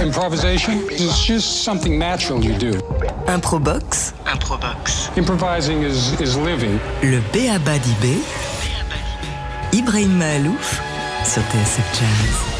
[0.00, 0.88] Improvisation?
[0.90, 2.72] Is just something natural you do.
[3.26, 4.12] Improbox.
[4.24, 5.16] Improbox.
[5.16, 6.78] Improvising is, is living.
[7.02, 8.18] Le Béaba d'Ibé.
[9.72, 10.80] Ibrahim Mahalouf
[11.24, 12.56] sur TSF Jazz.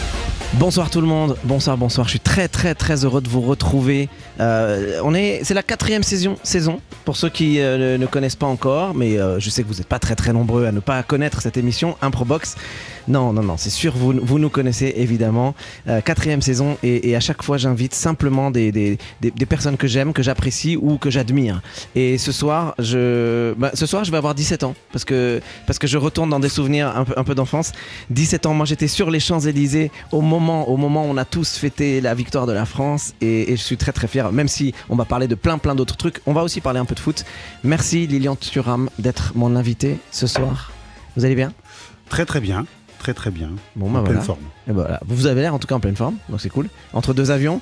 [0.55, 2.07] Bonsoir tout le monde, bonsoir, bonsoir.
[2.07, 4.09] Je suis très très très heureux de vous retrouver.
[4.41, 8.47] Euh, on est, c'est la quatrième saison, saison pour ceux qui euh, ne connaissent pas
[8.47, 11.03] encore, mais euh, je sais que vous n'êtes pas très très nombreux à ne pas
[11.03, 12.57] connaître cette émission Improbox.
[13.09, 15.55] Non, non, non, c'est sûr, vous, vous nous connaissez évidemment.
[16.05, 20.77] quatrième saison et, à chaque fois j'invite simplement des, des, personnes que j'aime, que j'apprécie
[20.77, 21.62] ou que j'admire.
[21.95, 25.78] Et ce soir, je, bah, ce soir je vais avoir 17 ans parce que parce
[25.78, 27.73] que je retourne dans des souvenirs un peu, un peu d'enfance.
[28.11, 31.25] 17 ans, moi j'étais sur les Champs Élysées au moment, au moment où on a
[31.25, 34.33] tous fêté la victoire de la France et, et je suis très très fier.
[34.33, 36.84] Même si on va parler de plein plein d'autres trucs, on va aussi parler un
[36.84, 37.25] peu de foot.
[37.62, 40.73] Merci Lilian Thuram d'être mon invité ce soir.
[41.16, 41.52] Vous allez bien?
[42.09, 42.66] Très très bien,
[42.98, 43.50] très très bien.
[43.77, 44.09] Bon, bah en voilà.
[44.10, 44.41] pleine forme.
[44.68, 45.00] Et voilà.
[45.06, 46.69] Vous avez l'air en tout cas en pleine forme, donc c'est cool.
[46.92, 47.61] Entre deux avions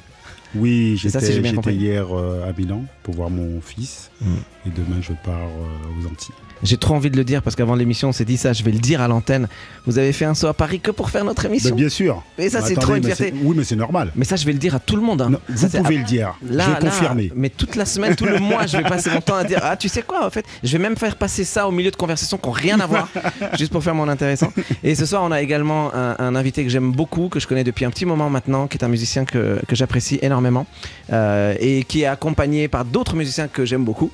[0.54, 4.34] Oui, j'étais hier euh, à Milan pour voir mon fils Mm.
[4.66, 6.34] Et demain je pars euh, aux Antilles.
[6.62, 8.70] J'ai trop envie de le dire parce qu'avant l'émission on s'est dit ça, je vais
[8.70, 9.48] le dire à l'antenne.
[9.86, 11.74] Vous avez fait un saut à Paris que pour faire notre Bah, émission.
[11.76, 12.22] bien sûr.
[12.38, 13.34] Et ça, Bah, c'est trop une fierté.
[13.42, 14.12] Oui, mais c'est normal.
[14.16, 15.20] Mais ça je vais le dire à tout le monde.
[15.20, 15.30] hein.
[15.30, 16.34] Non, vous pouvez le dire.
[16.48, 17.30] Là, J'ai là, confirmé.
[17.34, 19.76] mais toute la semaine, tout le mois, je vais passer mon temps à dire Ah,
[19.76, 22.38] tu sais quoi, en fait, je vais même faire passer ça au milieu de conversations
[22.38, 23.08] qui n'ont rien à voir,
[23.58, 24.50] juste pour faire mon intéressant.
[24.82, 27.64] Et ce soir, on a également un, un invité que j'aime beaucoup, que je connais
[27.64, 30.66] depuis un petit moment maintenant, qui est un musicien que, que j'apprécie énormément
[31.12, 34.10] euh, et qui est accompagné par d'autres musiciens que j'aime beaucoup.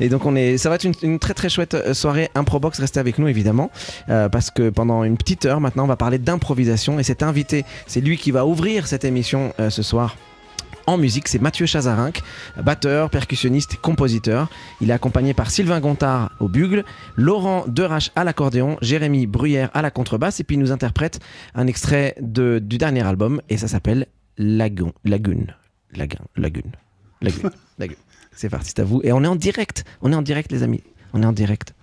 [0.00, 2.78] Et donc, on est, ça va être une, très très chouette euh, soirée Improbox.
[2.78, 3.70] Restez avec nous évidemment,
[4.08, 6.98] euh, parce que pendant une petite heure maintenant, on va parler d'improvisation.
[6.98, 10.16] Et cet invité, c'est lui qui va ouvrir cette émission euh, ce soir
[10.86, 12.22] en musique, c'est Mathieu Chazarinck,
[12.60, 14.48] batteur, percussionniste compositeur.
[14.80, 16.84] Il est accompagné par Sylvain Gontard au bugle,
[17.16, 21.20] Laurent Derache à l'accordéon, Jérémy Bruyère à la contrebasse, et puis il nous interprète
[21.54, 24.06] un extrait de, du dernier album, et ça s'appelle
[24.38, 24.92] Lagun.
[25.04, 25.54] Lagune.
[25.92, 26.24] Lagun.
[26.36, 26.72] Lagune.
[27.20, 27.50] Lagune.
[27.78, 27.96] Lagune.
[28.34, 29.00] C'est parti, c'est à vous.
[29.04, 29.84] Et on est en direct.
[30.00, 30.82] On est en direct, les amis.
[31.12, 31.74] On est en direct.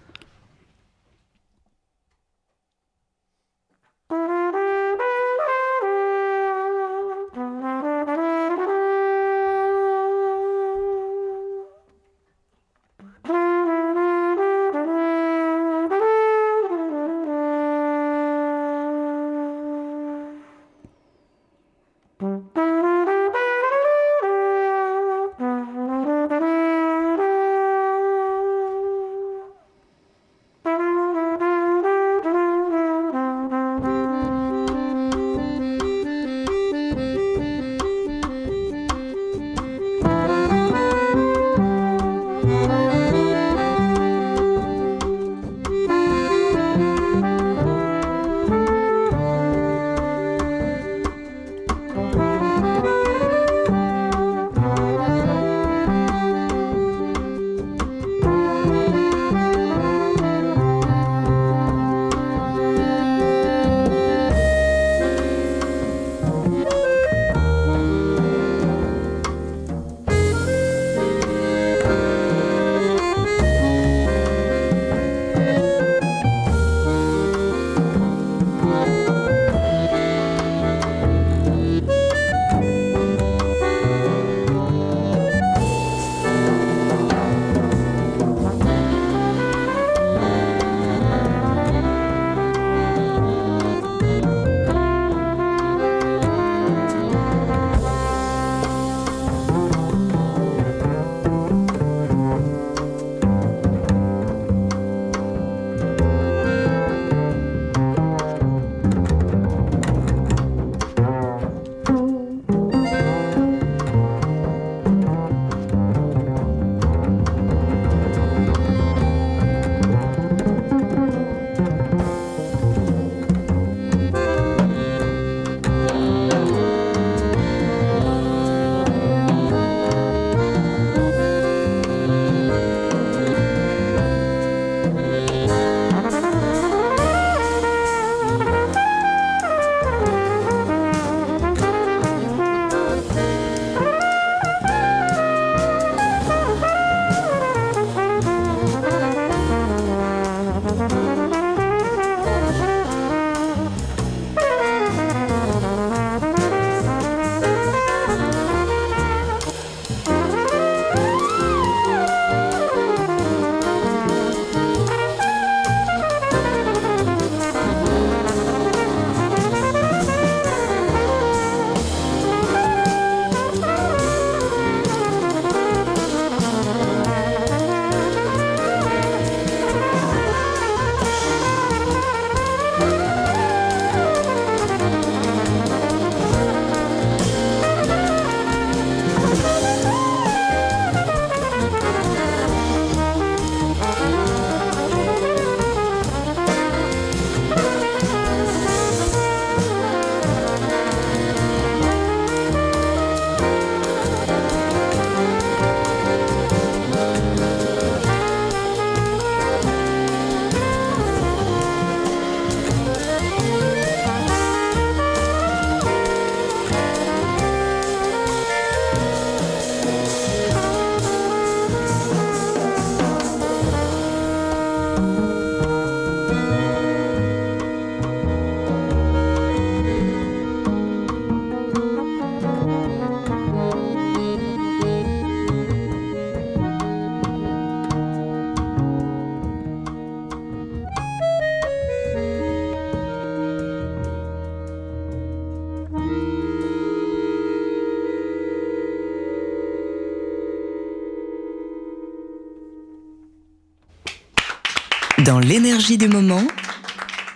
[255.29, 256.41] Dans l'énergie du moment,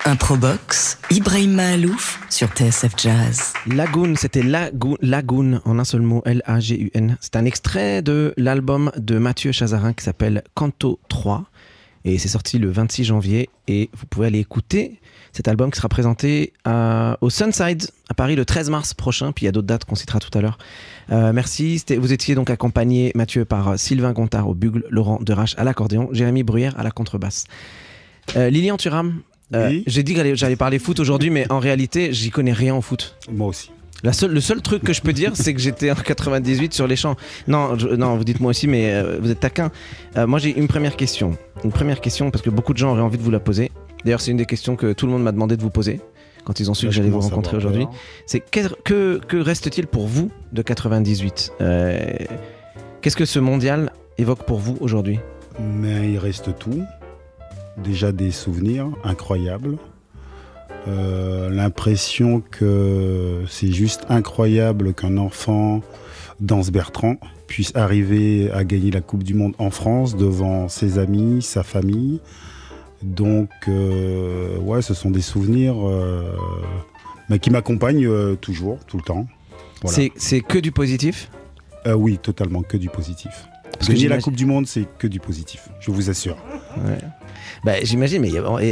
[0.05, 3.53] Improbox, Ibrahim Mahalouf sur TSF Jazz.
[3.67, 7.17] Lagoon, c'était Lagoon, en un seul mot, L-A-G-U-N.
[7.21, 11.45] C'est un extrait de l'album de Mathieu Chazarin qui s'appelle Canto 3.
[12.03, 13.49] Et c'est sorti le 26 janvier.
[13.67, 14.99] Et vous pouvez aller écouter
[15.31, 19.33] cet album qui sera présenté à- au Sunside à Paris le 13 mars prochain.
[19.33, 20.57] Puis il y a d'autres dates qu'on citera tout à l'heure.
[21.11, 21.79] Euh, merci.
[21.95, 26.09] Vous étiez donc accompagné, Mathieu, par euh, Sylvain Gontard au bugle, Laurent Derache à l'accordéon,
[26.11, 27.45] Jérémy Bruyère à la contrebasse.
[28.35, 29.21] Euh, Lilian Thuram,
[29.53, 29.83] euh, Oui.
[29.87, 33.15] j'ai dit que j'allais- parler foot aujourd'hui, mais en réalité, j'y connais rien au foot.
[33.31, 33.71] Moi aussi.
[34.03, 36.87] La seule, le seul truc que je peux dire, c'est que j'étais en 98 sur
[36.87, 37.15] les champs.
[37.47, 39.71] Non, je- non, vous dites moi aussi, mais euh, vous êtes taquin.
[40.17, 41.37] Euh, moi, j'ai une première question.
[41.63, 43.71] Une première question, parce que beaucoup de gens auraient envie de vous la poser.
[44.03, 46.01] D'ailleurs, c'est une des questions que tout le monde m'a demandé de vous poser
[46.43, 47.85] quand ils ont su Là, que je j'allais vous commence à rencontrer avoir aujourd'hui.
[47.85, 47.95] peur.
[48.25, 52.03] C'est que, que, que reste-t-il pour vous de 98 Euh,
[53.01, 55.19] Qu'est-ce que ce mondial évoque pour vous aujourd'hui?
[55.61, 56.83] Mais il reste tout.
[57.77, 59.77] Déjà des souvenirs incroyables.
[60.87, 65.81] Euh, L'impression que c'est juste incroyable qu'un enfant,
[66.39, 67.15] Danse Bertrand,
[67.47, 72.19] puisse arriver à gagner la Coupe du Monde en France devant ses amis, sa famille.
[73.01, 76.23] Donc, euh, ouais, ce sont des souvenirs euh,
[77.29, 79.25] mais qui m'accompagnent euh, toujours, tout le temps.
[79.81, 79.95] Voilà.
[79.95, 81.29] C'est- C'est que du positif?
[81.85, 83.47] Oui, totalement, que du positif.
[83.73, 86.37] Parce que Gagner la Coupe du Monde, c'est que du positif, je vous assure.
[86.77, 86.97] Ouais.
[87.65, 88.29] Bah, J'imagine, mais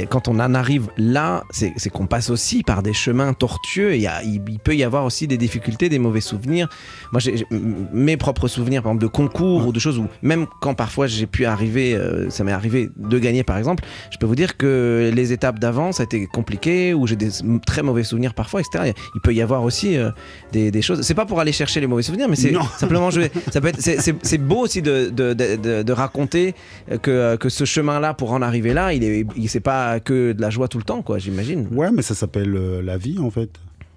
[0.09, 3.95] quand on en arrive là, c'est qu'on passe aussi par des chemins tortueux.
[3.95, 6.67] Il, y a- il- il peut y avoir aussi des difficultés, des mauvais souvenirs.
[7.11, 7.45] Moi, j'ai
[7.93, 11.25] mes propres souvenirs, par exemple, de concours ou de choses où, même quand parfois j'ai
[11.25, 15.11] pu arriver, euh, ça m'est arrivé de gagner, par exemple, je peux vous dire que
[15.13, 17.29] les étapes d'avant, ça a été compliqué, ou j'ai des
[17.65, 18.91] très mauvais souvenirs parfois, etc.
[19.15, 20.09] Il peut y avoir aussi euh,
[20.51, 21.01] des, des choses.
[21.01, 23.31] C'est pas pour aller chercher les mauvais souvenirs, mais c'est simplement jouer.
[23.51, 26.55] Ça peut être, c'est- beau aussi de, de, de, de- de raconter
[27.01, 30.41] que, que ce chemin-là, pour en arriver là, il est, il, c'est pas que de
[30.41, 31.67] la joie tout le temps, quoi, j'imagine.
[31.71, 33.49] Ouais, mais ça s'appelle euh, la vie en fait.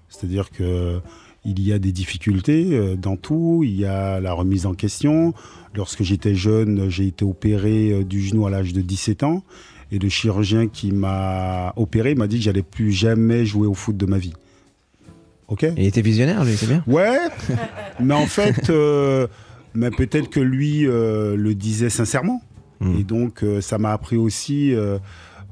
[0.09, 0.99] C'est-à-dire que
[1.43, 3.61] il y a des difficultés euh, dans tout.
[3.63, 5.33] Il y a la remise en question.
[5.75, 9.43] Lorsque j'étais jeune, j'ai été opéré euh, du genou à l'âge de 17 ans.
[9.91, 13.95] Et le chirurgien qui m'a opéré m'a dit que j'allais plus jamais jouer au foot
[13.95, 14.33] de ma vie.
[15.47, 15.65] Ok?
[15.77, 16.83] Il était visionnaire, lui, c'est bien.
[16.87, 17.17] Ouais,
[17.99, 19.27] mais en fait, euh,
[19.75, 22.41] mais peut-être que lui euh, le disait sincèrement.
[22.85, 22.99] Mm.
[22.99, 24.97] Et donc, euh, ça m'a appris aussi euh,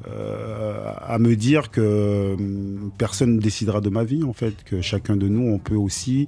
[0.08, 4.82] euh, à me dire que hum, personne ne décidera de ma vie, en fait, que
[4.82, 6.28] chacun de nous, on peut aussi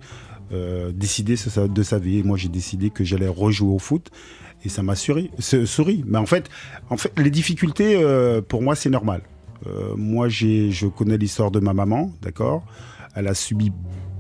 [0.52, 2.20] euh, décider de sa, vie.
[2.20, 4.12] Et moi, j'ai décidé que j'allais rejouer au foot.
[4.64, 6.04] Et ça m'a souri, souri.
[6.06, 6.50] Mais en fait,
[6.90, 9.22] en fait les difficultés, euh, pour moi, c'est normal.
[9.66, 12.64] Euh, moi, j'ai, je connais l'histoire de ma maman, d'accord?
[13.16, 13.72] Elle a subi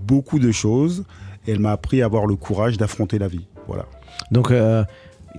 [0.07, 1.05] beaucoup de choses
[1.45, 3.47] et elle m'a appris à avoir le courage d'affronter la vie.
[3.67, 3.85] Voilà.
[4.31, 4.83] Donc, euh,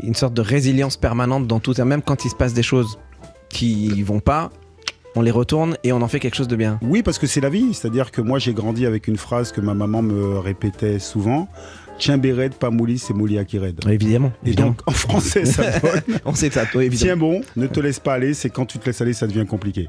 [0.02, 2.98] une sorte de résilience permanente dans tout même quand il se passe des choses
[3.48, 4.50] qui vont pas,
[5.14, 6.78] on les retourne et on en fait quelque chose de bien.
[6.82, 7.72] Oui, parce que c'est la vie.
[7.72, 11.48] C'est-à-dire que moi, j'ai grandi avec une phrase que ma maman me répétait souvent.
[11.98, 13.80] Tiens béred, pas mouli, c'est mouli raide.
[13.88, 14.32] Évidemment.
[14.44, 14.70] Et évidemment.
[14.70, 17.06] donc, en français, ça donne on sait ça, toi, évidemment.
[17.06, 19.46] Tiens bon, ne te laisse pas aller, c'est quand tu te laisses aller, ça devient
[19.46, 19.88] compliqué.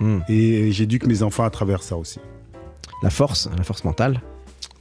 [0.00, 0.18] Hmm.
[0.28, 2.20] Et j'éduque mes enfants à travers ça aussi.
[3.02, 4.20] La force, la force mentale.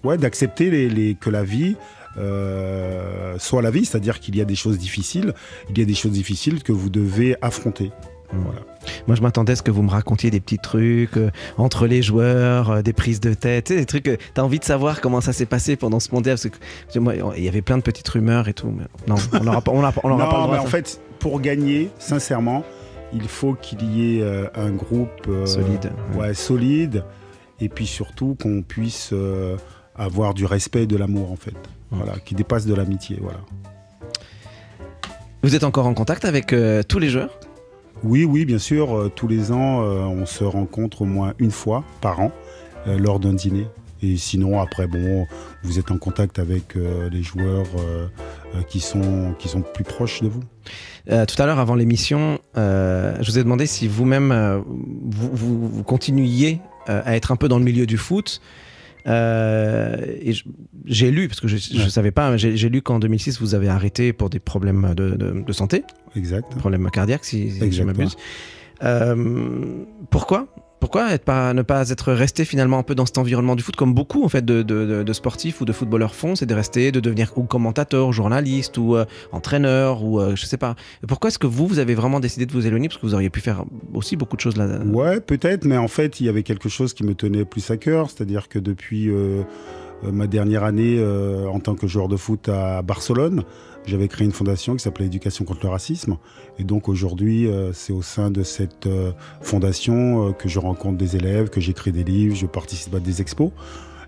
[0.03, 1.75] Ouais, d'accepter les, les- que la vie
[2.17, 5.33] euh, soit la vie, c'est-à-dire qu'il y a des choses difficiles,
[5.69, 7.91] il y a des choses difficiles que vous devez affronter.
[8.33, 8.59] Voilà.
[9.07, 12.01] Moi, je m'attendais à ce que vous me racontiez des petits trucs euh, entre les
[12.01, 14.65] joueurs, euh, des prises de tête, tu sais, des trucs que tu as envie de
[14.65, 16.35] savoir comment ça s'est passé pendant ce mondial.
[16.35, 18.67] Parce que, parce que moi, il y avait plein de petites rumeurs et tout.
[18.67, 20.55] Mais non, on n'aura pas, on aura- on aura non, pas le droit.
[20.55, 20.69] mais en ça.
[20.71, 22.65] fait, pour gagner, sincèrement,
[23.13, 25.91] il faut qu'il y ait euh, un groupe euh, Solide.
[26.15, 26.19] ouais.
[26.19, 27.05] ouais, solide,
[27.61, 29.55] et puis surtout qu'on puisse euh,
[29.95, 31.55] avoir du respect et de l'amour, en fait.
[31.91, 33.39] Voilà, qui dépasse de l'amitié, voilà.
[35.43, 37.39] Vous êtes encore en contact avec euh, tous les joueurs?
[38.03, 38.95] Oui, oui, bien sûr.
[38.97, 42.31] euh, tous les ans, euh, on se rencontre au moins une fois par an
[42.85, 43.67] lors d'un dîner.
[44.01, 45.25] Et sinon, après, bon,
[45.63, 47.65] vous êtes en contact avec les joueurs
[48.69, 50.39] qui, sont, qui sont plus proches de vous.
[51.09, 56.61] Tout à l'heure, avant l'émission, je vous ai demandé si vous-même, vous, vous- vous continuiez
[56.85, 58.39] à être un peu dans le milieu du foot.
[59.07, 60.33] Euh, et
[60.85, 64.11] j'ai lu, parce que je ne savais pas, j'ai lu qu'en 2006, vous avez arrêté
[64.13, 65.83] pour des problèmes de, de- de santé,
[66.15, 66.49] Exact.
[66.57, 68.15] problèmes cardiaques, si, si je m'abuse.
[68.83, 70.47] Euh, pourquoi?
[70.87, 73.93] Pourquoi pas, ne pas être resté finalement un peu dans cet environnement du foot comme
[73.93, 77.33] beaucoup en fait de, de- sportifs ou de footballeurs font, c'est de rester, de devenir
[77.33, 79.03] commentateur, journaliste ou euh,
[79.33, 80.75] entraîneur ou euh, je sais pas.
[81.05, 82.87] Pourquoi est-ce que vous vous avez vraiment décidé de vous éloigner?
[82.87, 84.65] Parce que vous auriez pu faire aussi beaucoup de choses là.
[84.85, 87.75] Ouais, peut-être, mais en fait, il y avait quelque chose qui me tenait plus à
[87.75, 89.41] cœur, c'est-à-dire que depuis euh,
[90.05, 91.03] euh, ma dernière année
[91.51, 93.43] en tant que joueur de foot à Barcelone,
[93.87, 96.17] j'avais créé une fondation qui s'appelait Éducation contre le racisme.
[96.59, 100.97] Et donc aujourd'hui, euh, c'est au sein de cette euh, fondation euh, que je rencontre
[100.97, 103.51] des élèves, que j'écris des livres, je participe à des expos.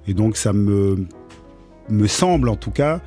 [0.07, 1.05] Et donc ça me,
[1.89, 3.01] me semble en tout cas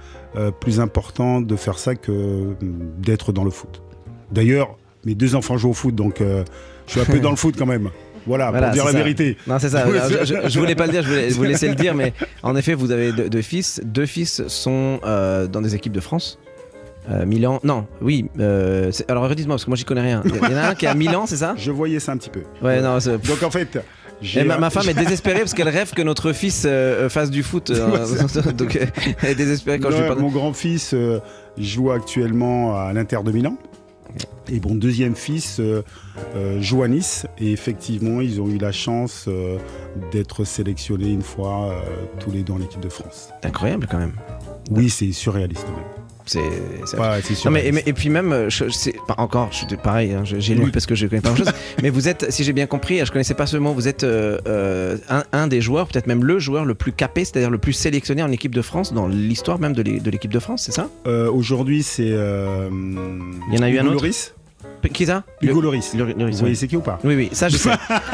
[0.60, 2.54] plus important de faire ça que euh,
[2.98, 3.82] d'être dans le foot.
[4.30, 7.54] D'ailleurs, mes deux enfants jouent au foot, donc je suis un peu dans le foot
[7.58, 7.90] quand même.
[8.26, 8.96] Voilà, Voilà, pour dire la ça.
[8.98, 9.36] vérité.
[9.48, 9.84] Non, c'est ça.
[9.84, 12.12] Je, je- je voulais pas le dire, je voulais vous laisser le dire, mais
[12.44, 13.80] en effet, vous avez deux, deux fils.
[13.84, 16.38] Deux fils sont euh, dans des équipes de France.
[17.10, 18.30] Euh, Milan, non, oui.
[18.38, 20.22] euh, alors redites-moi parce que moi j'y connais rien.
[20.24, 22.16] Il y en a un qui est à Milan, c'est ça Je voyais ça un
[22.16, 22.42] petit peu.
[22.62, 22.98] Ouais, non.
[22.98, 23.76] Donc en fait,
[24.36, 27.42] Et ma, ma femme est désespérée parce qu'elle rêve que notre fils euh, fasse du
[27.42, 27.70] foot.
[27.70, 28.78] euh, donc
[29.22, 30.20] elle est désespérée quand je lui parle.
[30.20, 30.94] Mon grand-fils
[31.58, 33.56] joue actuellement à l'Inter de Milan.
[34.48, 35.60] Et mon deuxième fils
[36.60, 37.26] joue à Nice.
[37.38, 39.28] Et effectivement, ils ont eu la chance
[40.12, 41.82] d'être sélectionnés une fois
[42.20, 43.30] tous les deux en équipe de France.
[43.42, 44.14] Incroyable quand même.
[44.70, 46.01] Oui, c'est surréaliste même.
[46.24, 46.38] C'est.
[46.86, 49.66] c'est- Ouais, c'est Non mais, et, puis même, euh, je, c'est pas encore, je suis
[49.76, 50.70] pareil, hein, je- j'ai lu Oui.
[50.70, 51.52] parce que je connais pas grand chose.
[51.82, 54.38] mais vous êtes, si j'ai bien compris, je connaissais pas ce mot, vous êtes euh,
[54.46, 57.72] euh, un, un des joueurs, peut-être même le joueur le plus capé, c'est-à-dire le plus
[57.72, 60.72] sélectionné en équipe de France dans l'histoire même de l'é- de l'équipe de France, c'est
[60.72, 60.88] ça?
[61.06, 62.10] Euh, Aujourd'hui, c'est.
[62.12, 62.68] euh,
[63.50, 64.02] Il y en a eu un Hugo autre?
[64.02, 64.34] Lloris.
[64.92, 65.22] Qui ça?
[65.40, 65.94] Hugo Lloris.
[65.94, 66.98] le- le- Vous voyez c'est qui ou pas?
[67.04, 67.70] Oui, oui, ça je sais.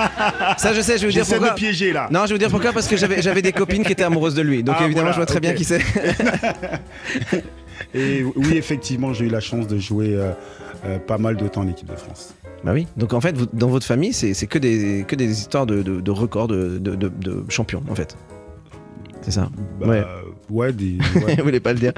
[0.59, 1.53] ça je sais, je vais vous dire J'essaie de pourquoi.
[1.55, 2.09] me piéger là.
[2.11, 4.35] Non, je vais vous dire pourquoi parce que j'avais j'avais des copines qui étaient amoureuses
[4.35, 5.81] de lui, donc Ah, évidemment voilà, je vois très bien qui c'est.
[7.95, 10.33] Et oui, effectivement, j'ai eu la chance de jouer euh,
[10.85, 12.35] euh, pas mal de temps en équipe de France.
[12.65, 12.87] Bah oui.
[12.97, 16.01] Donc en fait, vous- dans votre famille, c'est que des que des histoires de, de,
[16.01, 18.17] de records de, de, champions en fait.
[19.23, 19.49] C'est ça.
[19.81, 20.05] Bah, Ouais.
[20.51, 21.37] ouais, des, ouais.
[21.37, 21.93] Vous voulez pas le dire.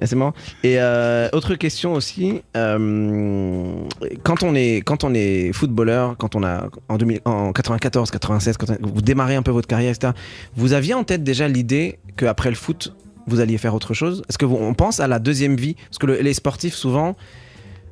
[0.00, 0.34] Ah, C'est marrant.
[0.62, 3.74] Et euh, autre question aussi, euh,
[4.22, 8.56] quand on est quand on est footballeur, quand on a en, 2000 en 94, 96,
[8.56, 10.12] quand vous démarrez un peu votre carrière, etc.
[10.56, 12.94] Vous aviez en tête déjà l'idée qu'après le foot,
[13.26, 14.22] vous alliez faire autre chose?
[14.28, 15.74] Est-ce que vous, on pense à la deuxième vie?
[15.88, 17.16] Parce que le- les sportifs souvent.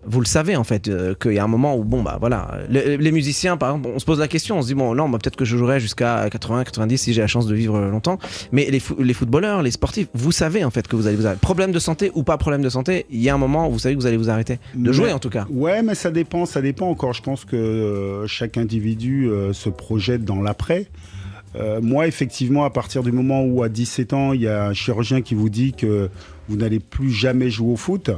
[0.07, 2.61] Vous le savez en fait, euh, qu'il y a un moment où, bon bah voilà,
[2.71, 5.11] les, les musiciens par exemple, on se pose la question, on se dit, bon non,
[5.11, 8.19] bah, peut-être que je jouerai jusqu'à 80, 90 si j'ai la chance de vivre longtemps.
[8.51, 11.27] Mais les, fo- les footballeurs, les sportifs, vous savez en fait que vous allez vous
[11.27, 11.41] arrêter.
[11.43, 13.79] Problème de santé ou pas problème de santé, il y a un moment où vous
[13.81, 14.59] savez que vous allez vous arrêter.
[14.75, 15.47] De Mais- jouer en tout cas.
[15.51, 17.13] Ouais, mais ça dépend, ça dépend encore.
[17.13, 20.87] Je pense que euh, chaque individu euh, se projette dans l'après.
[21.57, 24.73] Euh, moi, effectivement, à partir du moment où à 17 ans, il y a un
[24.75, 26.09] chirurgien qui vous dit que
[26.49, 28.11] vous n'allez plus jamais jouer au foot,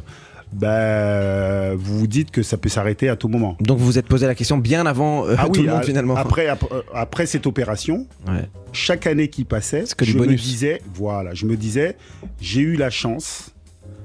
[0.53, 3.57] ben, vous vous dites que ça peut s'arrêter à tout moment.
[3.61, 6.15] Donc vous vous êtes posé la question bien avant euh, tout le monde à- finalement.
[6.17, 6.55] Après, euh,
[6.95, 8.49] après cette opération, Ouais.
[8.73, 11.97] chaque année qui passait, que je me disais, voilà, je me disais,
[12.41, 13.51] j'ai eu la chance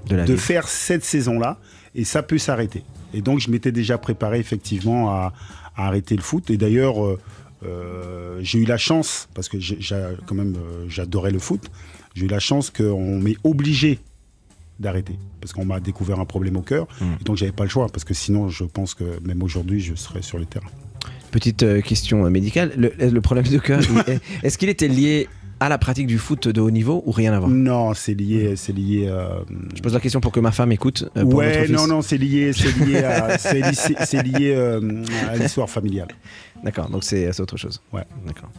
[0.10, 0.40] De la de vie.
[0.40, 1.58] faire cette saison-là
[1.96, 2.84] et ça peut s'arrêter.
[3.14, 5.34] Et donc je m'étais déjà préparé effectivement à,
[5.76, 6.50] à arrêter le foot.
[6.50, 7.20] Et d'ailleurs, euh,
[7.66, 9.80] euh, j'ai eu la chance, parce que j'ai-
[10.26, 11.70] quand même euh, j'adorais le foot,
[12.16, 14.00] j'ai eu la chance qu'on m'ait obligé
[14.80, 17.06] d'arrêter parce qu'on m'a découvert un problème au cœur Mm.
[17.20, 19.96] et donc j'avais pas le choix parce que sinon je pense que même aujourd'hui je
[19.96, 20.70] serais sur les terrains.
[21.32, 23.82] Petite euh, question médicale, le, le problème de cœur,
[24.44, 25.28] est-ce qu'il était lié
[25.60, 27.50] à la pratique du foot de haut niveau ou rien à voir?
[27.50, 29.08] Non, c'est lié, c'est lié.
[29.10, 29.40] euh,
[29.76, 31.10] Je pose la question pour que ma femme écoute.
[31.18, 31.72] euh, pour fils.
[31.72, 36.10] non, non, c'est lié, c'est lié, à, c'est li- c'est lié euh, à l'histoire familiale.
[36.64, 37.82] D'accord, donc c'est autre chose.
[37.94, 38.04] Ouais.
[38.26, 38.50] D'accord.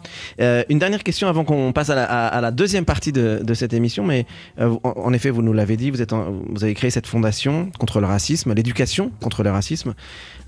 [0.41, 4.27] Euh, une dernière question avant qu'on passe à la, deuxième partie de, cette émission, mais
[4.61, 5.99] euh, en, effet, vous nous l'avez dit, vous,
[6.51, 9.95] vous avez créé cette fondation contre le racisme, l'éducation contre le racisme.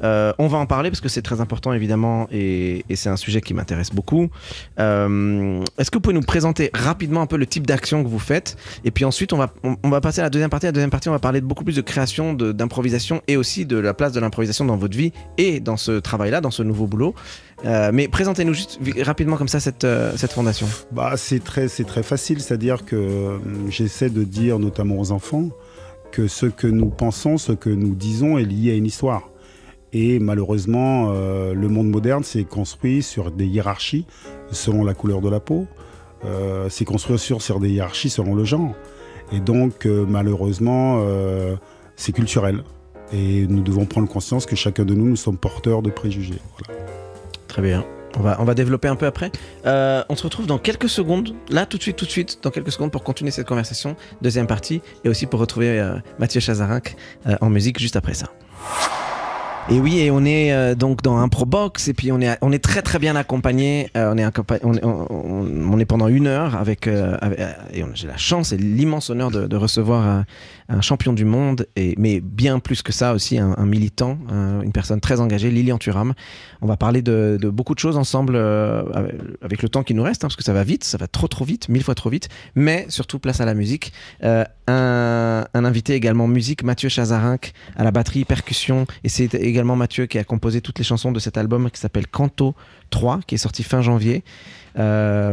[0.03, 3.41] Euh, on va en parler parce que c'est très important évidemment et, c'est un sujet
[3.41, 4.29] qui m'intéresse beaucoup.
[4.79, 8.19] Euh, Est-ce que vous pouvez nous présenter rapidement un peu le type d'action que vous
[8.19, 8.57] faites?
[8.85, 10.67] Et puis ensuite on va, on, va passer à la deuxième partie.
[10.67, 13.79] La deuxième partie, on va parler de beaucoup plus de création, d'improvisation et aussi de
[13.79, 17.15] la place de l'improvisation dans votre vie et dans ce travail-là, dans ce nouveau boulot.
[17.65, 20.67] Euh, mais présentez-nous juste rapidement comme ça cette, cette fondation.
[20.93, 23.39] Bah, c'est très, très facile, c'est-à-dire que
[23.69, 25.49] j'essaie de dire notamment aux enfants
[26.11, 29.31] que ce que nous pensons, ce que nous disons est lié à une histoire.
[29.93, 34.07] Et malheureusement, euh, le monde moderne s'est construit sur des hiérarchies
[34.53, 35.67] selon la couleur de la peau.
[36.25, 38.75] Euh, c'est construit sur, sur des hiérarchies selon le genre.
[39.33, 41.57] Et donc, euh, malheureusement, euh,
[41.97, 42.63] c'est culturel.
[43.13, 46.41] Et nous devons prendre conscience que chacun de nous, nous sommes porteurs de préjugés.
[47.49, 47.85] Très bien.
[48.19, 49.31] On va, on va développer un peu après.
[49.65, 52.73] On se retrouve dans quelques secondes, là tout de suite, tout de suite, dans quelques
[52.73, 56.97] secondes pour continuer cette conversation, deuxième partie, et aussi pour retrouver Mathieu Chazarinck
[57.41, 58.31] en musique juste après ça.
[59.73, 62.37] Et oui, et on est euh, donc dans un pro box et puis on est
[62.41, 63.89] on est très très bien accompagné.
[63.97, 64.25] Euh, on est
[64.65, 67.17] on, est- pendant une heure avec, euh,
[67.73, 70.25] et j'ai la chance et l'immense honneur de, recevoir
[70.69, 74.73] un, champion du monde et mais bien plus que ça aussi un, militant, un- une
[74.73, 76.15] personne très engagée, Lilian Thuram.
[76.63, 78.37] On va parler de, beaucoup de choses ensemble
[79.43, 81.29] avec- le temps qui nous reste hein, parce que ça va vite, ça va trop
[81.29, 82.29] trop vite, mille fois trop vite.
[82.57, 83.93] Mais surtout place à la musique.
[84.23, 84.45] Un,
[85.53, 88.87] un invité également musique, Mathieu Chazarinck à la batterie, percussion.
[89.05, 92.07] Et c'est également Mathieu qui a composé toutes les chansons de cet album qui s'appelle
[92.07, 92.55] Canto
[92.91, 94.23] 3, qui est sorti fin janvier,
[94.79, 95.33] euh,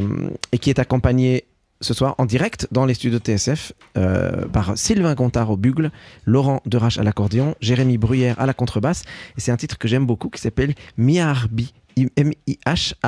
[0.51, 1.45] et qui est accompagné
[1.79, 5.91] ce soir en direct dans les studios TSF euh, par Sylvain Gontard au bugle,
[6.25, 9.03] Laurent Derache à l'accordéon, Jérémy Bruyère à la contrebasse.
[9.37, 11.73] Et c'est un titre que j'aime beaucoup qui s'appelle Miarbi,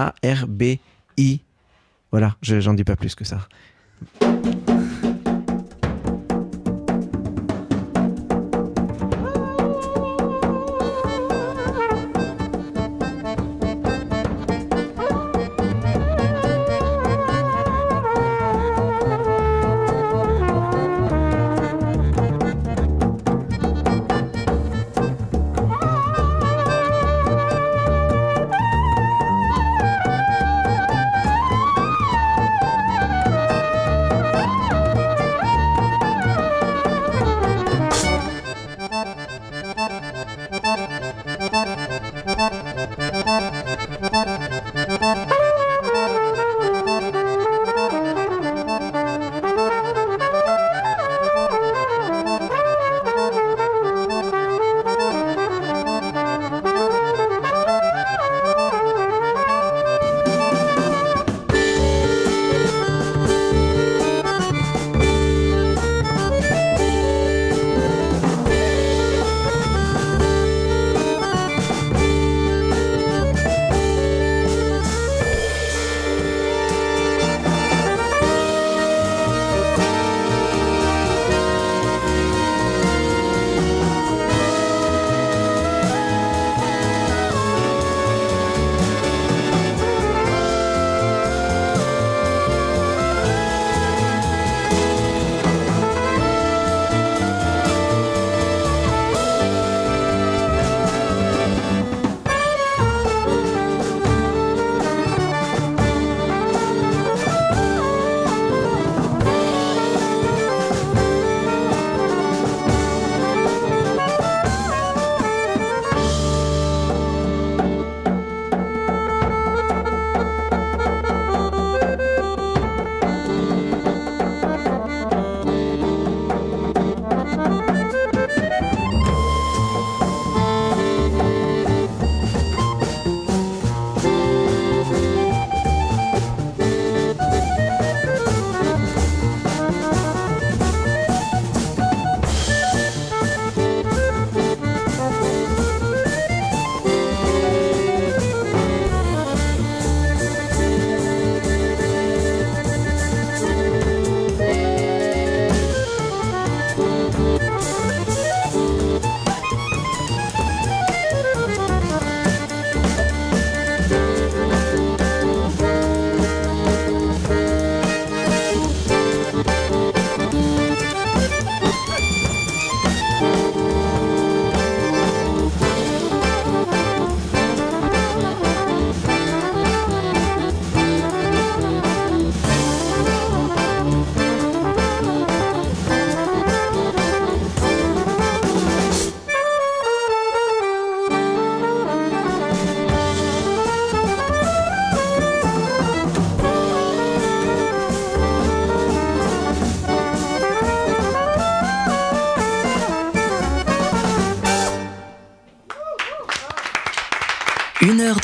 [0.09, 1.39] M-I-H-A-R-B-I.
[2.11, 3.47] Voilà, je- j'en dis pas plus que ça.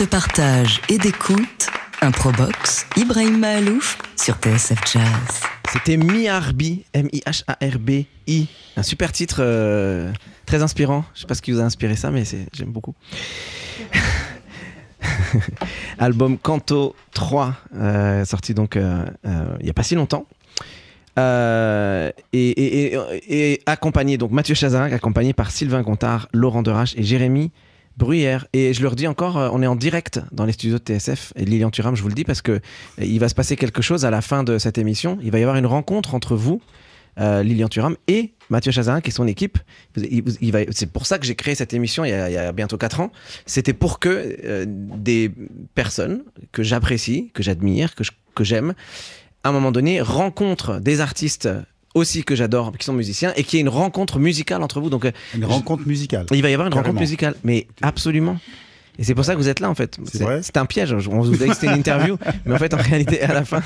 [0.06, 1.68] De partage et d'écoute.
[2.02, 5.04] Improbox, Ibrahim Mahalouf sur TSF Jazz.
[5.72, 8.48] C'était Mi-Harbi, M-I-H-A-R-B-I.
[8.78, 10.12] Un super titre, euh,
[10.46, 11.04] très inspirant.
[11.16, 12.94] Je sais pas ce qui vous a inspiré ça, mais j'aime beaucoup.
[15.98, 19.06] Album Canto 3, euh, sorti donc euh,
[19.60, 20.26] il n'y a pas si longtemps.
[21.18, 27.52] Et- et accompagné, donc Mathieu Chazarin, accompagné par Sylvain Gontard, Laurent Derache et Jérémy
[27.98, 28.48] Bruyère.
[28.54, 31.34] Et je leur dis encore, euh, on est en direct dans les studios de TSF
[31.36, 32.60] et Lilian Thuram, je vous le dis, parce que euh,
[33.00, 35.18] il va se passer quelque chose à la fin de cette émission.
[35.24, 36.62] Il va y avoir une rencontre entre vous,
[37.20, 39.58] euh, Lilian Thuram et Mathieu Chazarin qui est son équipe.
[39.96, 43.12] C'est pour ça que j'ai créé cette émission il y a, bientôt 4 ans.
[43.46, 45.32] C'était pour que des
[45.74, 48.04] personnes que j'apprécie, que j'admire, que
[48.36, 48.74] que j'aime,
[49.44, 51.48] à un moment donné, rencontrent des artistes
[51.96, 54.92] aussi que j'adore, qui sont musiciens, et qu'il y ait une rencontre musicale entre vous.
[54.92, 56.28] Donc, euh, Une rencontre musicale.
[56.32, 56.90] il va y avoir une Carrément.
[56.90, 58.38] rencontre musicale, mais absolument.
[58.98, 59.98] Et c'est pour ça que vous êtes là en fait.
[60.42, 60.94] C'est un piège.
[60.94, 63.44] On vous a dit que c'était une interview, mais en fait en réalité à la
[63.44, 63.62] fin,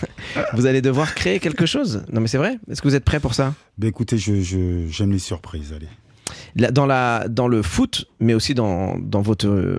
[0.54, 2.04] vous allez devoir créer quelque chose.
[2.12, 2.58] Non mais c'est vrai.
[2.72, 3.54] Est-ce que vous êtes prêt pour ça?
[3.78, 5.72] Ben écoutez, je- j'aime les surprises.
[5.76, 5.88] Allez.
[6.56, 9.78] Dans, la, dans le foot, mais aussi dans, dans votre, euh,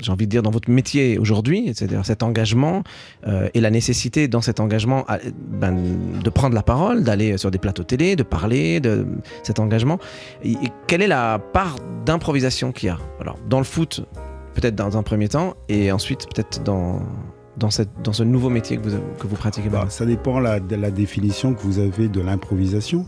[0.00, 2.82] j'ai envie de dire, dans votre métier aujourd'hui, c'est-à-dire cet engagement
[3.26, 5.18] euh, et la nécessité dans cet engagement à-
[5.60, 5.76] ben,
[6.24, 9.06] de prendre la parole, d'aller sur des plateaux télé, de parler de
[9.42, 9.98] cet engagement.
[10.42, 10.54] Et
[10.86, 12.98] quelle est la part d'improvisation qu'il y a?
[13.20, 14.06] Alors, dans le foot,
[14.54, 17.00] peut-être dans un premier temps, et ensuite peut-être dans,
[17.58, 19.68] dans, cette, dans ce nouveau métier que vous, que vous pratiquez.
[19.68, 23.04] Bah, ça dépend la, de la définition que vous avez de l'improvisation.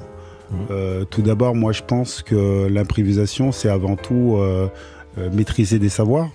[0.70, 4.68] Euh, tout d'abord, moi je pense que l'improvisation, c'est avant tout euh,
[5.18, 6.30] euh, maîtriser des savoirs.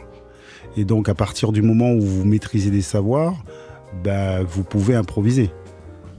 [0.77, 3.35] Et donc, à partir du moment où vous maîtrisez des savoirs,
[4.03, 5.49] bah, vous pouvez improviser.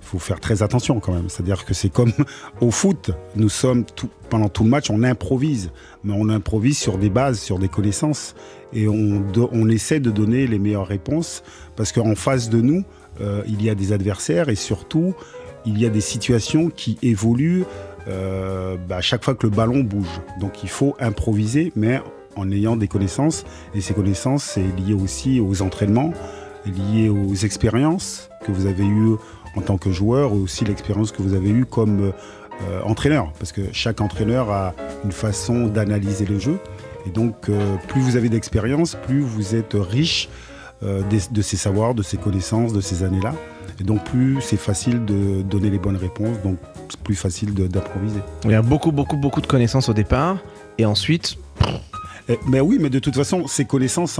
[0.02, 1.28] Il faut faire très attention quand même.
[1.28, 2.12] C'est-à-dire que c'est comme
[2.60, 3.10] au foot.
[3.34, 3.84] Nous sommes
[4.30, 5.72] pendant tout le match, on improvise,
[6.04, 8.34] mais on improvise sur des bases, sur des connaissances,
[8.72, 11.42] et on, essaie de donner les meilleures réponses
[11.76, 12.82] parce qu'en face de nous,
[13.46, 15.14] il y a des adversaires et surtout,
[15.66, 17.64] il y a des situations qui évoluent
[18.08, 20.20] euh, bah, à chaque fois que le ballon bouge.
[20.40, 22.00] Donc il faut improviser, mais
[22.36, 23.44] en ayant des connaissances.
[23.74, 26.12] Et ces connaissances, c'est lié aussi aux entraînements,
[26.64, 29.16] lié aux expériences que vous avez eues
[29.56, 32.12] en tant que joueur, aussi l'expérience que vous avez eue comme
[32.68, 33.32] euh, entraîneur.
[33.38, 34.74] Parce que chaque entraîneur a
[35.04, 36.58] une façon d'analyser le jeu.
[37.06, 40.28] Et donc, euh, plus vous avez d'expérience, plus vous êtes riche
[40.82, 43.32] de ces savoirs, de ces connaissances, de ces années-là.
[43.80, 46.56] Et donc, plus c'est facile de donner les bonnes réponses, donc
[46.88, 48.20] c'est plus facile d'improviser.
[48.44, 50.38] Il y a beaucoup, beaucoup, beaucoup de connaissances au départ,
[50.78, 51.36] et ensuite,
[52.28, 54.18] Eh, Mais oui, mais de toute façon, ces connaissances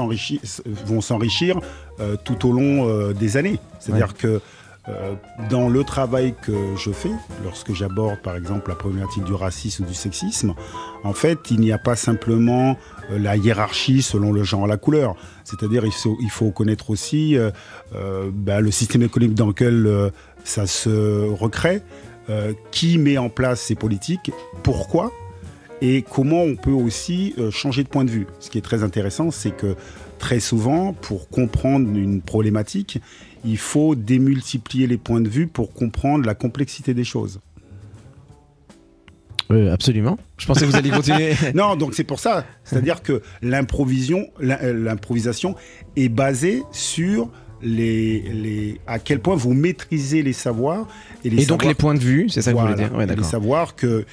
[0.87, 1.61] vont s'enrichir
[2.01, 3.59] euh, tout au long euh, des années.
[3.81, 4.41] C'est-à-dire que
[5.51, 7.11] dans le travail que je fais,
[7.45, 10.55] lorsque j'aborde par exemple la problématique du racisme ou du sexisme,
[11.03, 12.77] en fait, il n'y a pas simplement
[13.11, 15.17] euh, la hiérarchie selon le genre, la couleur.
[15.45, 17.51] C'est-à-dire il faut, connaître aussi euh,
[17.95, 20.11] euh, bah, le système économique dans lequel euh,
[20.45, 21.83] ça se recrée,
[22.29, 25.13] euh, qui met en place ces politiques, pourquoi
[25.81, 28.27] et comment on peut aussi euh, changer de point de vue.
[28.41, 29.77] Ce qui est très intéressant, c'est que
[30.19, 33.01] très souvent, pour comprendre une problématique,
[33.47, 37.41] il faut démultiplier les points de vue pour comprendre la complexité des choses.
[39.53, 40.19] Euh, absolument.
[40.39, 41.35] Je pensais que vous alliez continuer.
[41.55, 42.45] Non, donc c'est pour ça.
[42.65, 45.55] C'est-à-dire que euh, l'improvisation
[45.95, 47.31] est basée sur
[47.63, 50.89] les, les, à quel point vous maîtrisez les savoirs
[51.25, 52.93] et les Et donc savoirs les points de vue, c'est ça que vous voulez dire?
[52.93, 53.25] Ouais, Et les d'accord.
[53.25, 54.05] savoirs que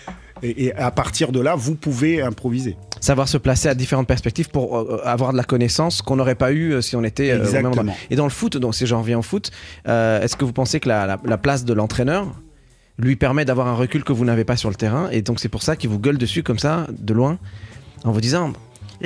[0.43, 2.77] et, et à partir de là, vous pouvez improviser.
[2.99, 6.51] Savoir se placer à différentes perspectives pour euh, avoir de la connaissance qu'on n'aurait pas
[6.51, 7.86] eu euh, si on était euh, au même endroit.
[8.10, 9.51] Et dans le foot, donc si j'en reviens au foot,
[9.88, 12.27] euh, est-ce que vous pensez que la, la- la place de l'entraîneur
[12.99, 15.49] lui permet d'avoir un recul que vous n'avez pas sur le terrain et donc c'est
[15.49, 17.39] pour ça qu'il vous gueule dessus comme ça, de loin,
[18.03, 18.53] en vous disant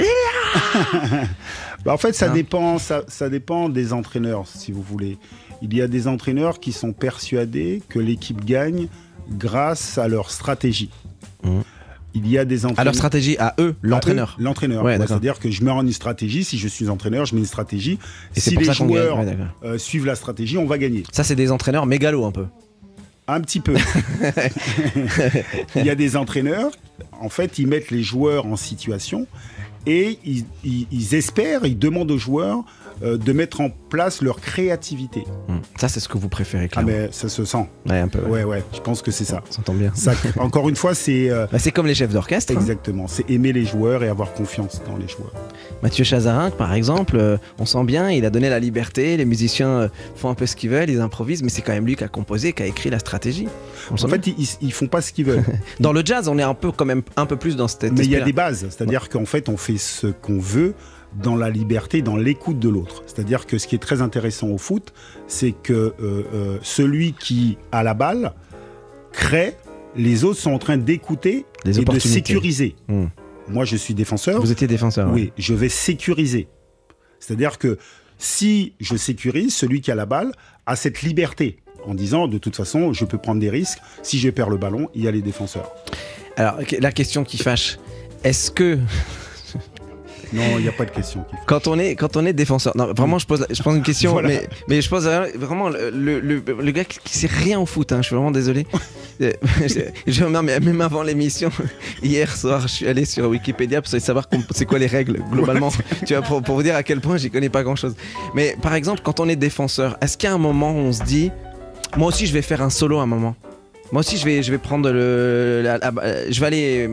[1.86, 2.34] Bah, en fait, ça Hein.
[2.34, 5.18] dépend, ça, ça dépend des entraîneurs, si vous voulez.
[5.62, 8.88] Il y a des entraîneurs qui sont persuadés que l'équipe gagne
[9.32, 10.90] grâce à leur stratégie.
[11.44, 11.64] Mhm.
[12.14, 12.80] Il y a des entraîneurs.
[12.80, 14.36] à leur stratégie, à eux, l'entraîneur.
[14.40, 14.84] L'entraîneur.
[14.84, 14.98] Ouais.
[14.98, 16.44] C'est-à-dire que je mets une stratégie.
[16.44, 18.00] Si je suis entraîneur, je mets une stratégie.
[18.36, 21.04] Et si pour les ça joueurs Ouais, euh, suivent la stratégie, on va gagner.
[21.12, 22.46] Ça, c'est des entraîneurs mégalos un peu.
[23.28, 23.76] Un petit peu.
[25.76, 26.72] Il y a des entraîneurs,
[27.20, 29.28] en fait, ils mettent les joueurs en situation
[29.86, 32.64] et ils, ils- ils espèrent, ils demandent aux joueurs
[33.04, 35.24] euh, de mettre en place leur créativité.
[35.48, 35.58] Hmm.
[35.78, 36.92] Ça, c'est ce que vous préférez, Ah clairement.
[36.92, 37.68] mais ça se sent.
[37.88, 38.20] Ouais, un peu.
[38.22, 38.38] ouais.
[38.38, 39.42] Ouais, ouais, je pense que c'est ça.
[39.50, 39.92] On s'entend bien.
[39.96, 40.14] ça.
[40.40, 42.54] Encore une fois, c'est euh, Bah, c'est comme les chefs d'orchestre.
[42.54, 42.60] hein.
[42.60, 45.34] exactement, c'est aimer les joueurs et avoir confiance dans les joueurs.
[45.84, 49.90] Mathieu Chazarin, par exemple, euh, on sent bien, il a donné la liberté, les musiciens
[50.16, 52.08] font un peu ce qu'ils veulent, ils improvisent, mais c'est quand même lui qui a
[52.08, 53.48] composé, qui a écrit la stratégie.
[53.92, 55.44] On En fait, ils, ils- font pas ce qu'ils veulent.
[55.80, 58.06] dans le jazz, on est un peu quand même un peu plus dans cette Mais
[58.06, 60.74] il y a des bases, c'est-à-dire qu'en fait, on fait ce qu'on veut
[61.22, 63.04] dans la liberté, dans l'écoute de l'autre.
[63.06, 64.94] C'est-à-dire que ce qui est très intéressant au foot,
[65.28, 65.94] c'est que euh,
[66.34, 68.34] euh, celui qui a la balle
[69.12, 69.56] crée,
[69.96, 72.76] les autres sont en train d'écouter et de sécuriser.
[72.88, 73.06] Hmm.
[73.48, 74.40] Moi, je suis défenseur.
[74.42, 75.08] Vous étiez défenseur.
[75.08, 75.14] ouais.
[75.14, 76.48] Oui, je vais sécuriser.
[77.20, 77.78] C'est-à-dire que
[78.18, 80.32] si je sécurise, celui qui a la balle
[80.66, 83.80] a cette liberté en disant de toute façon, je peux prendre des risques.
[84.04, 85.72] Si je perds le ballon, il y a les défenseurs.
[86.36, 87.80] Alors, la question qui fâche,
[88.24, 88.78] est-ce que
[90.34, 91.24] Non, il n'y a pas de question.
[91.30, 93.84] qui quand on est quand on est défenseur, non vraiment je pose je pose une
[93.84, 94.28] question, Voilà.
[94.28, 98.08] mais mais je pose vraiment le, le, gars qui, sait rien au foot, hein, je
[98.08, 98.66] suis vraiment désolé.
[99.20, 99.32] Euh,
[100.06, 101.50] je, non, mais même avant l'émission,
[102.04, 105.72] hier soir, je suis allé sur Wikipédia pour savoir c'est quoi les règles globalement.
[106.06, 107.96] tu vois, pour, pour vous dire à quel point j'y connais pas grand chose.
[108.36, 110.94] Mais par exemple, quand on est défenseur, est-ce qu'il y a un moment où on
[110.94, 111.32] se dit,
[111.96, 113.36] moi aussi je vais faire un solo à un moment?
[113.92, 116.90] Moi aussi, je vais, je vais prendre le, euh, je vais aller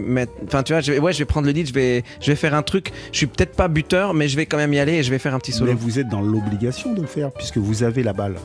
[0.46, 2.62] enfin, tu vois, ouais, je vais prendre le lead, je vais, je vais faire un
[2.62, 2.92] truc.
[3.10, 5.18] Je suis peut-être pas buteur, mais je vais quand même y aller et je vais
[5.18, 5.72] faire un petit solo.
[5.72, 8.36] Mais vous êtes dans l'obligation de le faire puisque vous avez la balle.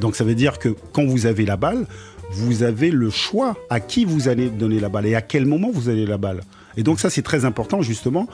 [0.00, 1.86] Donc ça veut dire que quand vous avez la balle,
[2.30, 5.70] vous avez le choix à qui vous allez donner la balle et à quel moment
[5.72, 6.40] vous allez la balle.
[6.76, 8.28] Et donc ça c'est très important justement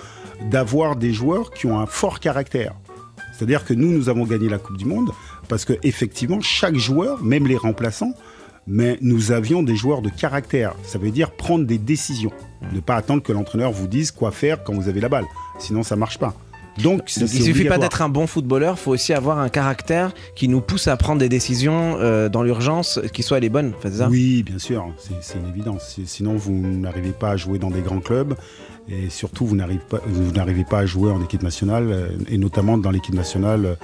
[0.50, 2.74] d'avoir des joueurs qui ont un fort caractère.
[3.36, 5.10] C'est-à-dire que nous nous avons gagné la Coupe du Monde
[5.48, 8.14] parce que effectivement chaque joueur, même les remplaçants,
[8.66, 10.74] mais nous avions des joueurs de caractère.
[10.82, 12.32] Ça veut dire prendre des décisions,
[12.72, 15.26] ne pas attendre que l'entraîneur vous dise quoi faire quand vous avez la balle.
[15.58, 16.34] Sinon ça marche pas.
[16.82, 20.60] Donc, il suffit pas d'être un bon footballeur, faut aussi avoir un caractère qui nous
[20.60, 23.74] pousse à prendre des décisions euh, dans l'urgence, qui soient les bonnes.
[23.92, 24.08] Ça?
[24.08, 24.84] Oui, bien sûr,
[25.20, 26.00] c'est une évidence.
[26.04, 28.34] Sinon, vous n'arrivez pas à jouer dans des grands clubs
[28.88, 32.38] et surtout, vous n'arrivez pas, vous n'arrivez pas à jouer en équipe nationale euh, et
[32.38, 33.76] notamment dans l'équipe nationale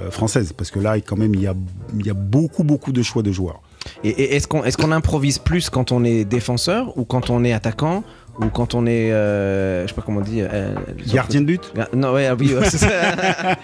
[0.00, 0.52] euh, française.
[0.52, 1.54] Parce que là, quand même, il y a,
[1.98, 3.62] il y a beaucoup, beaucoup de choix de joueurs.
[4.02, 7.44] Et, et est-ce qu'on est qu'on improvise plus quand on est défenseur ou quand on
[7.44, 8.02] est attaquant
[8.40, 10.74] ou quand on est, euh, je sais pas comment on dit, euh,
[11.12, 12.88] Gardien de but Ga- Non, ouais, ah oui, ouais, ça.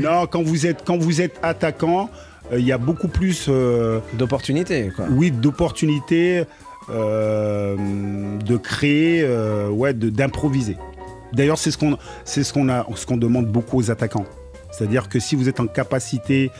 [0.00, 2.08] Non, quand vous êtes, quand vous êtes attaquant,
[2.52, 5.06] euh, il y a beaucoup plus, euh, d'opportunité, quoi.
[5.10, 6.44] oui, d'opportunités
[6.88, 9.24] de créer,
[9.70, 10.76] ouais, d'improviser.
[11.32, 14.26] D'ailleurs, c'est ce qu'on, c'est ce qu'on a, ce qu'on demande beaucoup aux attaquants.
[14.70, 16.50] C'est-à-dire que si vous êtes en capacité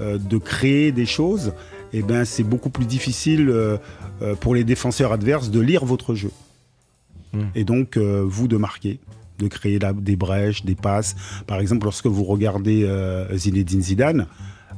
[0.00, 1.52] de créer des choses,
[1.92, 3.76] eh ben, c'est beaucoup plus difficile euh,
[4.22, 6.30] euh, pour les défenseurs adverses de lire votre jeu.
[7.32, 7.44] Hmm.
[7.54, 8.98] Et donc, euh, vous de marquer,
[9.38, 11.16] de créer la- des brèches, des passes.
[11.46, 14.26] Par exemple, lorsque vous regardez euh, Zinedine Zidane,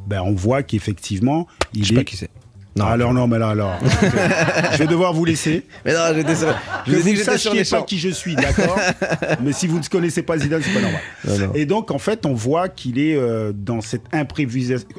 [0.07, 2.31] ben, on voit qu'effectivement, il Je sais est pas qui c'est.
[2.77, 3.79] Non, alors non, mais là, alors,
[4.73, 5.65] je vais devoir vous laisser.
[5.85, 6.53] Mais non, j'étais sur-
[6.87, 8.77] je Que vous vous sachiez pas qui je suis, d'accord
[9.45, 11.01] Mais si vous ne connaissez pas Zidane, c'est pas normal.
[11.25, 11.53] Non, non.
[11.55, 14.03] Et donc, en fait, on voit qu'il est euh, dans cette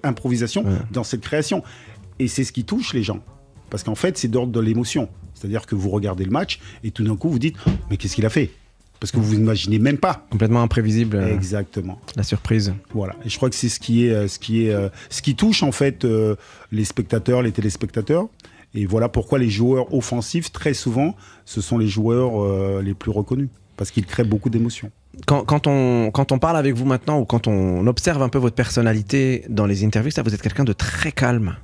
[0.04, 0.71] improvisation, Ouais.
[0.91, 1.63] dans cette création.
[2.19, 3.19] Et c'est ce qui touche les gens.
[3.69, 5.10] Parce qu'en fait, c'est d'ordre de l'émotion.
[5.34, 7.56] C'est-à-dire que vous regardez le match et tout d'un coup, vous dites
[7.89, 8.51] Mais qu'est-ce qu'il a fait?
[8.99, 10.25] Parce que vous n'imaginez même pas.
[10.30, 11.99] Complètement imprévisible, euh, Exactement.
[12.15, 12.73] la surprise.
[12.93, 13.15] Voilà.
[13.25, 15.36] Et je crois que c'est ce qui est, euh, ce qui est, euh, ce qui
[15.36, 16.36] touche en fait euh,
[16.71, 18.28] les spectateurs, les téléspectateurs.
[18.73, 23.12] Et voilà pourquoi les joueurs offensifs, très souvent, ce sont les joueurs euh, les plus
[23.12, 23.49] reconnus.
[23.78, 24.89] Parce qu'ils créent beaucoup d'émotions.
[25.28, 28.38] Quand, quand on, quand on parle avec vous maintenant ou quand on observe un peu
[28.38, 31.58] votre personnalité dans les interviews, ça, vous êtes quelqu'un de très calme.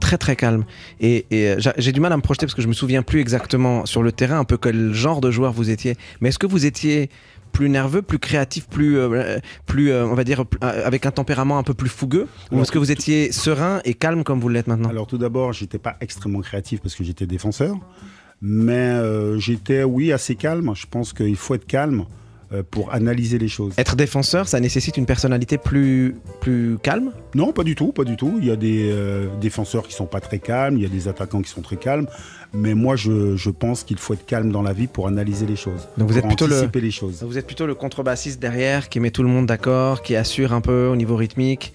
[0.00, 0.64] Très très calme.
[1.00, 3.02] Et, et, euh, j'a- j'ai du mal à me projeter parce que je me souviens
[3.02, 5.96] plus exactement sur le terrain un peu quel genre de joueur vous étiez.
[6.20, 7.10] Mais est-ce que vous étiez
[7.52, 11.10] plus nerveux, plus créatif, plus, euh, plus euh, on va dire, plus- euh, avec un
[11.10, 12.28] tempérament un peu plus fougueux?
[12.52, 14.88] Ou est-ce que vous étiez serein et calme comme vous l'êtes maintenant?
[14.88, 17.76] Alors tout d'abord, j'étais pas extrêmement créatif parce que j'étais défenseur,
[18.40, 18.98] mais
[19.38, 20.72] j'étais oui assez calme.
[20.74, 22.04] Je pense qu'il faut être calme
[22.70, 23.74] pour analyser les choses.
[23.78, 27.12] Être défenseur, ça nécessite une personnalité plus, plus calme?
[27.34, 28.38] Non, pas du tout, pas du tout.
[28.40, 31.06] Il y a des euh, défenseurs qui sont pas très calmes, il y a des
[31.08, 32.06] attaquants qui sont très calmes,
[32.52, 35.56] mais moi je, je pense qu'il faut être calme dans la vie pour analyser les
[35.56, 37.22] choses, Donc vous pour êtes plutôt le- les choses.
[37.22, 40.60] Vous êtes plutôt le contrebassiste derrière qui met tout le monde d'accord, qui assure un
[40.60, 41.72] peu au niveau rythmique,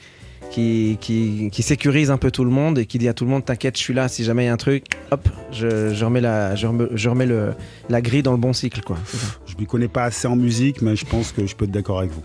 [0.52, 3.32] qui, qui, qui sécurise un peu tout le monde et qui dit à tout le
[3.32, 6.06] monde T'inquiète, je suis là, si jamais il y a un truc, hop, je, je
[6.06, 7.54] remets, la, je remets, je remets le,
[7.90, 8.82] la grille dans le bon cycle.
[8.82, 8.98] quoi.
[9.46, 12.00] Je m'y connais pas assez en musique, mais je pense que je peux être d'accord
[12.00, 12.24] avec vous.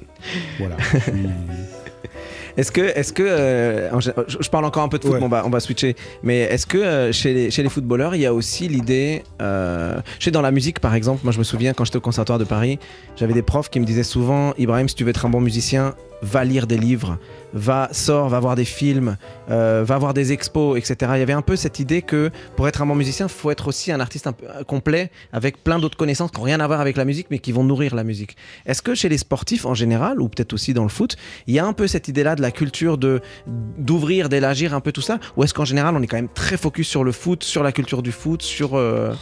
[0.58, 0.76] Voilà.
[2.56, 5.20] Est-ce que, est-ce que euh, je, parle encore un peu de foot, Ouais.
[5.22, 5.96] on, va, on va switcher.
[6.22, 10.00] Mais est-ce que euh, chez, les, chez les footballeurs, il y a aussi l'idée, euh,
[10.18, 12.38] je sais dans la musique par exemple, moi je me souviens quand j'étais au conservatoire
[12.38, 12.78] de Paris,
[13.16, 15.94] j'avais des profs qui me disaient souvent, Ibrahim, si tu veux être un bon musicien,
[16.22, 17.18] va lire des livres,
[17.52, 19.16] va sors, va voir des films,
[19.50, 21.12] euh, va voir des expos, etc.
[21.14, 23.50] Il y avait un peu cette idée que pour être un bon musicien, il faut
[23.50, 26.66] être aussi un artiste un peu complet avec plein d'autres connaissances qui n'ont rien à
[26.66, 28.36] voir avec la musique, mais qui vont nourrir la musique.
[28.66, 31.58] Est-ce que chez les sportifs en général, ou peut-être aussi dans le foot, il y
[31.58, 35.18] a un peu cette idée-là de la culture de d'ouvrir, d'élargir un peu tout ça,
[35.36, 37.72] ou est-ce qu'en général on est quand même très focus sur le foot, sur la
[37.72, 39.12] culture du foot, sur euh,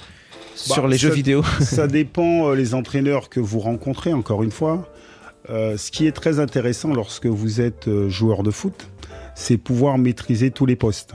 [0.58, 4.50] sur Bah, les jeux vidéo Ça dépend euh, les entraîneurs que vous rencontrez, encore une
[4.50, 4.88] fois.
[5.50, 8.88] Euh, ce qui est très intéressant lorsque vous êtes euh, joueur de foot,
[9.34, 11.12] c'est pouvoir maîtriser tous les postes.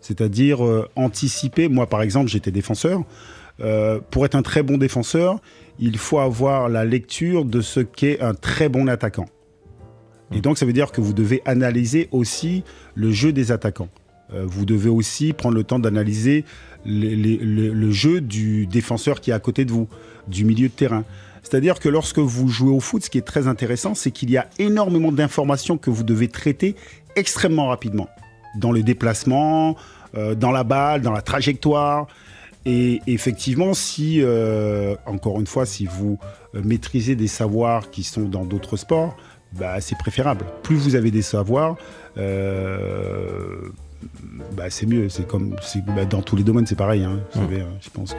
[0.00, 0.60] C'est-à-dire
[0.96, 1.68] anticiper.
[1.68, 3.02] Moi, par exemple, j'étais défenseur.
[4.10, 5.38] Pour être un très bon défenseur,
[5.78, 9.26] il faut avoir la lecture de ce qu'est un très bon attaquant.
[10.32, 12.64] Et donc, ça veut dire que vous devez analyser aussi
[12.94, 13.88] le jeu des attaquants.
[14.34, 16.44] Euh, vous devez aussi prendre le temps d'analyser
[16.84, 19.88] le, jeu du défenseur qui est à côté de vous,
[20.26, 21.04] du milieu de terrain.
[21.42, 24.36] C'est-à-dire que lorsque vous jouez au foot, ce qui est très intéressant, c'est qu'il y
[24.36, 26.76] a énormément d'informations que vous devez traiter
[27.16, 28.08] extrêmement rapidement.
[28.56, 29.76] Dans le déplacement,
[30.14, 32.06] euh, dans la balle, dans la trajectoire.
[32.66, 36.18] Et effectivement, si, euh, encore une fois, si vous
[36.52, 39.16] maîtrisez des savoirs qui sont dans d'autres sports,
[39.52, 40.44] bah, c'est préférable.
[40.62, 41.76] Plus vous avez des savoirs,
[42.16, 43.68] euh,
[44.52, 45.08] bah, c'est mieux.
[45.08, 47.04] C'est comme c'est- bah, dans tous les domaines, c'est pareil.
[47.04, 47.20] hein.
[47.34, 48.18] Vous savez, hein, je pense que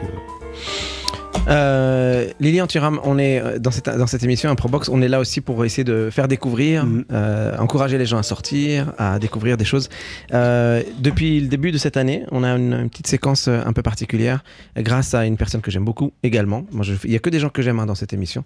[1.48, 5.08] Euh, Lilian Thuram, on est euh, dans cette, dans cette émission, un Probox, on est
[5.08, 7.04] là aussi pour essayer de faire découvrir, Mhm.
[7.12, 9.88] euh, encourager les gens à sortir, à découvrir des choses.
[10.34, 13.82] Euh, depuis le début de cette année, on a une, une petite séquence un peu
[13.82, 14.44] particulière
[14.76, 16.66] grâce à une personne que j'aime beaucoup également.
[16.72, 18.44] Moi, je- il y a que des gens que j'aime hein, dans cette émission.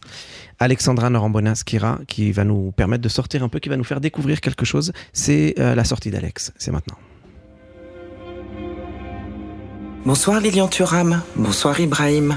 [0.60, 4.00] Alexandra Norambona Skira, qui va nous permettre de sortir un peu, qui va nous faire
[4.00, 4.92] découvrir quelque chose.
[5.12, 6.52] C'est euh, la sortie d'Alex.
[6.58, 6.96] C'est maintenant.
[10.06, 12.36] Bonsoir Lilian Thuram, bonsoir Ibrahim.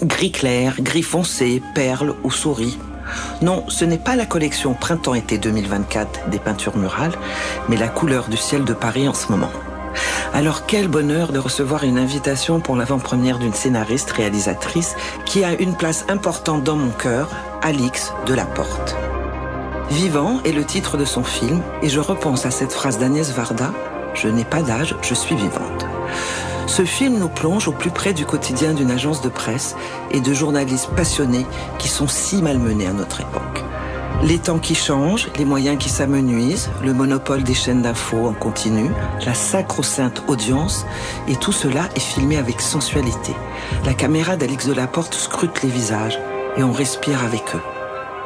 [0.00, 2.78] Gris clair, gris foncé, perle ou souris.
[3.42, 7.12] Non, ce n'est pas la collection Printemps-été 2024 des peintures murales,
[7.68, 9.50] mais la couleur du ciel de Paris en ce moment.
[10.32, 14.94] Alors quel bonheur de recevoir une invitation pour l'avant-première d'une scénariste réalisatrice
[15.26, 17.28] qui a une place importante dans mon cœur,
[17.60, 18.96] Alix de la Porte.
[19.90, 23.72] Vivant est le titre de son film et je repense à cette phrase d'Agnès Varda,
[24.14, 25.86] Je n'ai pas d'âge, je suis vivante.
[26.74, 29.76] Ce film nous plonge au plus près du quotidien d'une agence de presse
[30.10, 31.44] et de journalistes passionnés
[31.78, 33.62] qui sont si malmenés à notre époque.
[34.22, 38.90] Les temps qui changent, les moyens qui s'amenuisent, le monopole des chaînes d'infos en continu,
[39.26, 40.86] la sacro-sainte audience,
[41.28, 43.34] et tout cela est filmé avec sensualité.
[43.84, 46.18] La caméra d'Alix Delaporte scrute les visages
[46.56, 47.62] et on respire avec eux.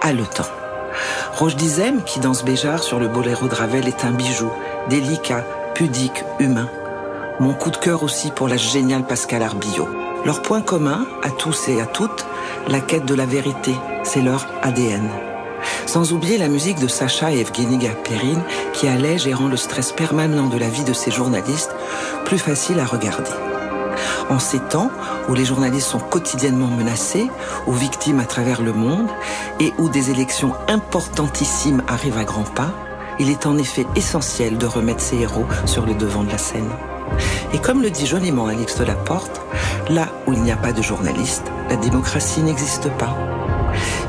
[0.02, 0.46] Haletant.
[1.32, 4.52] Roche Dizem, qui danse Béjart sur le boléro de Ravel, est un bijou,
[4.88, 6.68] délicat, pudique, humain.
[7.38, 9.88] Mon coup de cœur aussi pour la géniale Pascal Arbillot.
[10.24, 12.24] Leur point commun, à tous et à toutes,
[12.66, 15.06] la quête de la vérité, c'est leur ADN.
[15.84, 19.92] Sans oublier la musique de Sacha et Evgeny Gaperine qui allège et rend le stress
[19.92, 21.74] permanent de la vie de ces journalistes
[22.24, 23.30] plus facile à regarder.
[24.30, 24.90] En ces temps
[25.28, 27.30] où les journalistes sont quotidiennement menacés
[27.66, 29.10] ou victimes à travers le monde
[29.60, 32.72] et où des élections importantissimes arrivent à grands pas,
[33.18, 36.70] il est en effet essentiel de remettre ces héros sur le devant de la scène.
[37.52, 39.40] Et comme le dit joliment Alix Delaporte,
[39.88, 43.16] là où il n'y a pas de journaliste, la démocratie n'existe pas.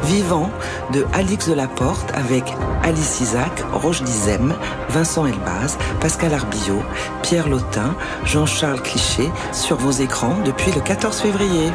[0.03, 0.49] Vivant
[0.93, 2.43] de Alix Delaporte avec
[2.83, 4.55] Alice Isaac, Roche Dizem,
[4.89, 6.81] Vincent Elbaz, Pascal Arbillot,
[7.23, 11.71] Pierre Lautin, Jean-Charles Cliché sur vos écrans depuis le 14 février.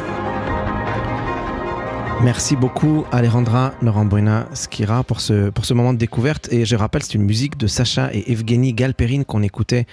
[2.23, 6.47] Merci beaucoup Alejandra Norambuena Skira pour ce, pour ce moment de découverte.
[6.53, 9.85] Et je rappelle, c'est une musique de Sacha et Evgeny Galperine qu'on écoutait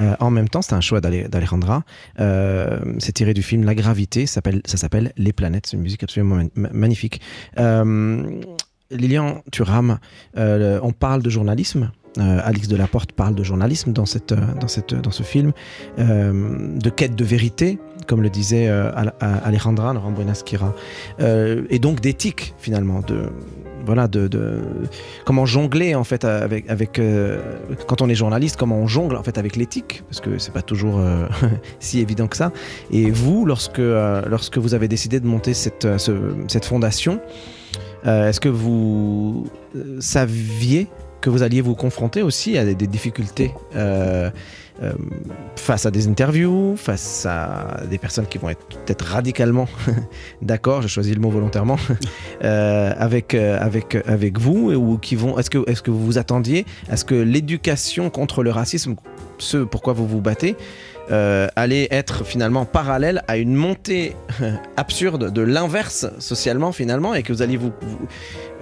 [0.00, 0.62] euh, en même temps.
[0.62, 1.82] C'est un choix d'Ale- d'Alejandra.
[2.20, 4.26] Euh, c'est tiré du film La Gravité.
[4.26, 5.66] Ça s'appelle- Les Planètes.
[5.66, 7.20] C'est une musique absolument magnifique.
[7.58, 8.40] Euh,
[8.90, 9.98] Lilian Thuram,
[10.38, 11.90] euh, on parle de journalisme.
[12.18, 15.52] Euh, Alix Delaporte parle de journalisme dans, cette, euh, dans, cette, dans ce film,
[15.98, 20.74] euh, de quête de vérité, comme le disait euh, Al- Alejandra Norambuena Skira
[21.20, 23.30] euh, et donc d'éthique finalement de
[23.86, 24.62] voilà de,
[25.26, 27.38] comment jongler en fait avec avec euh,
[27.86, 30.62] quand on est journaliste comment on jongle en fait avec l'éthique parce que c'est pas
[30.62, 31.26] toujours euh,
[31.80, 32.50] si évident que ça.
[32.90, 37.20] Et vous lorsque euh, lorsque vous avez décidé de monter cette euh, ce- cette fondation
[38.06, 39.46] euh, est-ce que vous
[39.76, 40.88] euh, saviez
[41.24, 44.30] que vous alliez vous confronter aussi à des, difficultés euh,
[44.82, 44.92] euh,
[45.56, 49.66] face à des interviews, face à des personnes qui vont être peut-être radicalement
[50.42, 51.78] d'accord, j'ai choisi le mot volontairement,
[52.44, 55.38] euh, avec, avec, avec vous, ou qui vont.
[55.38, 58.96] Est-ce que, est que vous vous attendiez à ce que l'éducation contre le racisme,
[59.38, 60.56] ce pourquoi vous vous battez,
[61.10, 64.16] euh, allait être finalement parallèle à une montée
[64.76, 67.72] absurde de l'inverse socialement finalement, et que vous alliez vous.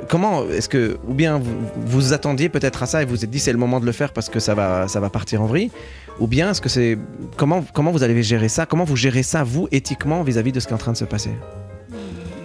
[0.08, 0.98] comment est-ce que.
[1.08, 1.40] Ou bien
[1.76, 3.92] vous attendiez peut-être à ça et vous vous êtes dit c'est le moment de le
[3.92, 5.70] faire parce que ça va, ça va partir en vrille
[6.18, 6.98] ou bien est-ce que c'est
[7.36, 10.66] comment comment vous allez gérer ça Comment vous gérez ça vous éthiquement vis-à-vis de ce
[10.66, 11.30] qui est en train de se passer?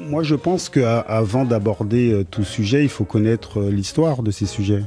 [0.07, 4.45] Moi, je pense qu'avant d'aborder euh, tout sujet, il faut connaître euh, l'histoire de ces
[4.45, 4.83] sujets.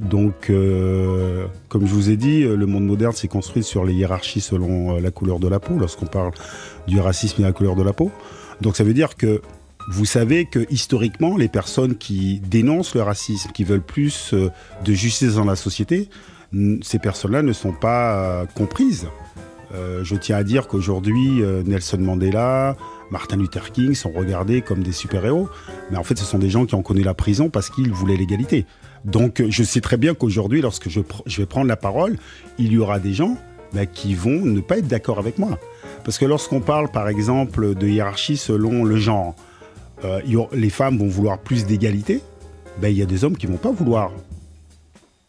[0.00, 3.92] Donc, euh, comme je vous ai dit, euh, le monde moderne s'est construit sur les
[3.92, 6.32] hiérarchies selon euh, la couleur de la peau, lorsqu'on parle
[6.88, 8.10] du racisme et la couleur de la peau.
[8.60, 9.42] Donc, ça veut dire que
[9.90, 15.34] vous savez que historiquement, les personnes qui dénoncent le racisme, qui veulent plus de justice
[15.34, 16.08] dans la société,
[16.82, 19.08] ces personnes-là ne sont pas comprises.
[19.72, 22.76] Je tiens à dire qu'aujourd'hui, Nelson Mandela,
[23.10, 25.48] Martin Luther King sont regardés comme des super-héros.
[25.90, 28.16] Mais en fait, ce sont des gens qui ont connu la prison parce qu'ils voulaient
[28.16, 28.64] l'égalité.
[29.04, 32.18] Donc, euh, je sais très bien qu'aujourd'hui, lorsque je, vais prendre la parole,
[32.58, 33.36] il y aura des gens
[33.72, 35.58] bah, qui vont ne pas être d'accord avec moi.
[36.04, 39.34] Parce que lorsqu'on parle, par exemple, de hiérarchie selon le genre,
[40.04, 40.20] euh,
[40.52, 42.20] les femmes vont vouloir plus d'égalité,
[42.80, 44.12] ben, il y a des hommes qui vont pas vouloir.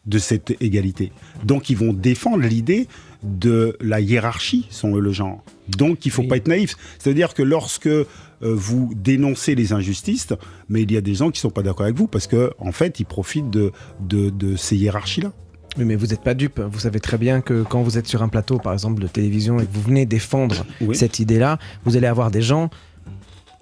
[0.05, 1.11] De cette égalité.
[1.45, 2.87] Donc ils vont défendre l'idée
[3.23, 5.41] de la hiérarchie, sont le genre.
[5.69, 6.27] Donc il faut Oui.
[6.27, 6.75] pas être naïf.
[6.99, 8.05] C'est-à-dire que lorsque euh,
[8.41, 10.27] vous dénoncez les injustices,
[10.67, 12.73] mais il y a des gens qui sont pas d'accord avec vous parce que en
[12.73, 15.31] fait ils profitent de, de, de ces hiérarchies-là.
[15.77, 16.59] Oui, mais vous n'êtes pas dupe.
[16.59, 19.59] Vous savez très bien que quand vous êtes sur un plateau, par exemple, de télévision,
[19.59, 20.95] et que vous venez défendre Oui.
[20.95, 22.69] cette idée-là, vous allez avoir des gens.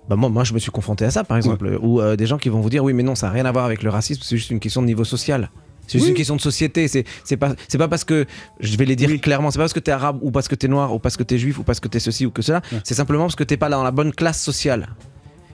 [0.10, 2.38] Bah moi, moi, je me suis confronté à ça, par exemple, ou euh, des gens
[2.38, 4.22] qui vont vous dire oui, mais non, ça n'a rien à voir avec le racisme,
[4.26, 5.52] c'est juste une question de niveau social.
[5.92, 6.12] C'est juste Oui.
[6.12, 6.88] une question de société.
[6.88, 8.26] C'est c'est pas c'est pas parce que
[8.62, 9.20] je vais les dire Oui.
[9.20, 9.52] clairement.
[9.52, 11.38] C'est pas parce que t'es arabe ou parce que t'es noir ou parce que t'es
[11.38, 12.62] juif ou parce que t'es ceci ou que cela.
[12.72, 12.80] Ouais.
[12.86, 14.88] C'est simplement parce que t'es pas dans la bonne classe sociale.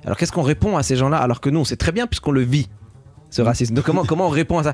[0.05, 2.31] Alors qu'est-ce qu'on répond à ces gens-là alors que nous on sait très bien puisqu'on
[2.31, 2.69] le vit
[3.29, 3.73] ce racisme.
[3.73, 4.73] Donc comment comment on répond à ça?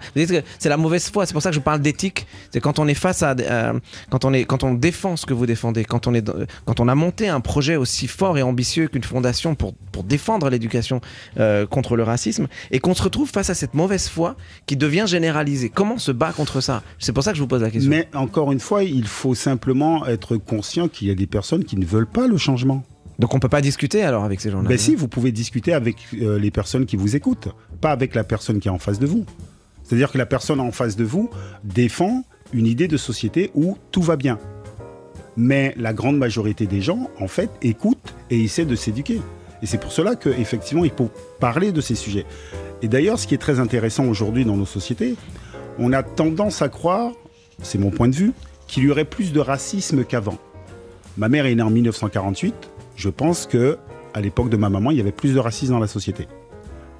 [0.59, 1.25] C'est la mauvaise foi.
[1.25, 2.27] C'est pour ça que je parle d'éthique.
[2.51, 3.73] C'est quand on est face à euh,
[4.09, 6.29] quand on est quand on défend ce que vous défendez, quand on est
[6.65, 10.49] quand on a monté un projet aussi fort et ambitieux qu'une fondation pour pour défendre
[10.49, 11.01] l'éducation
[11.39, 14.35] euh, contre le racisme et qu'on se retrouve face à cette mauvaise foi
[14.65, 15.69] qui devient généralisée.
[15.69, 16.83] Comment on se bat contre ça?
[16.99, 17.89] C'est pour ça que je vous pose la question.
[17.89, 21.77] Mais encore une fois, il faut simplement être conscient qu'il y a des personnes qui
[21.77, 22.83] ne veulent pas le changement.
[23.19, 24.67] Donc on peut pas discuter alors avec ces gens-là.
[24.67, 27.49] Ben si, vous pouvez discuter avec euh, les personnes qui vous écoutent,
[27.81, 29.25] pas avec la personne qui est en face de vous.
[29.83, 31.29] C'est-à-dire que la personne en face de vous
[31.63, 34.39] défend une idée de société où tout va bien.
[35.35, 39.21] Mais la grande majorité des gens, en fait, écoutent et essaient de s'éduquer.
[39.61, 41.09] Et c'est pour cela qu'effectivement, il faut
[41.39, 42.25] parler de ces sujets.
[42.81, 45.15] Et d'ailleurs, ce qui est très intéressant aujourd'hui dans nos sociétés,
[45.79, 47.11] on a tendance à croire,
[47.61, 48.33] c'est mon point de vue,
[48.67, 50.37] qu'il y aurait plus de racisme qu'avant.
[51.17, 52.53] Ma mère est née en 1948.
[52.95, 53.77] Je pense que
[54.13, 56.27] à l'époque de ma maman, il y avait plus de racisme dans la société.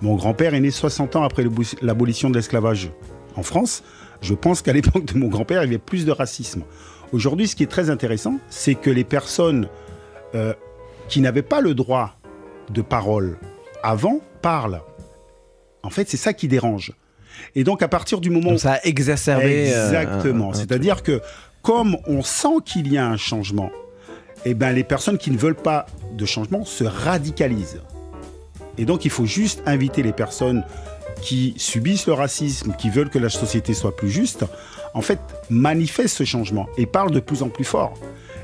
[0.02, 1.46] Mon grand-père est né 60 ans après
[1.82, 2.92] l'abolition de l'esclavage
[3.36, 3.84] en France.
[4.22, 6.64] Je pense qu'à l'époque de mon grand-père, il y avait plus de racisme.
[7.12, 9.68] Aujourd'hui, ce qui est très intéressant, c'est que les personnes
[10.34, 10.54] euh,
[11.08, 12.16] qui n'avaient pas le droit
[12.70, 13.38] de parole
[13.84, 14.82] avant parlent.
[15.84, 16.94] En fait, c'est ça qui dérange.
[17.56, 19.72] Et donc, à partir du moment Donc ça a exacerbé.
[19.74, 20.52] euh, Exactement.
[20.52, 21.22] un- C'est-à-dire que
[21.62, 23.70] comme on sent qu'il y a un changement,
[24.46, 27.82] eh ben, les personnes qui ne veulent pas de changement se radicalisent.
[28.78, 30.64] Et donc il faut juste inviter les personnes
[31.22, 34.46] qui subissent le racisme, qui veulent que la société soit plus juste,
[34.94, 35.20] en fait,
[35.50, 37.94] manifestent ce changement et parlent de plus en plus fort.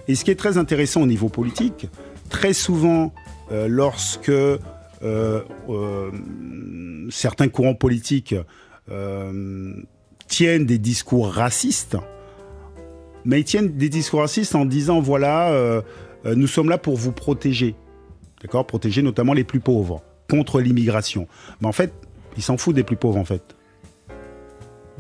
[0.08, 1.88] Et ce qui est très intéressant au niveau politique,
[2.30, 3.14] très souvent,
[3.52, 4.58] euh, lorsque euh,
[5.02, 6.12] euh,
[7.10, 8.36] certains courants politiques
[10.28, 11.95] tiennent des discours racistes,
[13.26, 15.82] mais ils tiennent des discours racistes en disant voilà, euh,
[16.26, 17.76] euh, nous sommes là pour vous protéger,
[18.41, 21.28] d'accord, protéger notamment les plus pauvres contre l'immigration.
[21.61, 21.93] Mais en fait,
[22.38, 23.55] ils s'en foutent des plus pauvres en fait.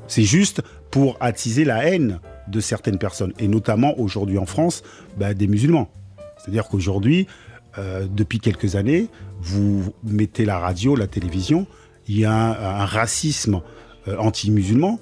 [0.07, 0.61] C'est juste
[0.91, 4.81] pour attiser la haine de certaines personnes, et notamment aujourd'hui en France,
[5.17, 5.87] bah, des musulmans.
[6.37, 7.27] C'est-à-dire qu'aujourd'hui,
[7.77, 9.07] euh, depuis quelques années,
[9.39, 11.67] vous mettez la radio, la télévision,
[12.07, 13.61] il y a un, racisme
[14.17, 14.99] anti-musulman,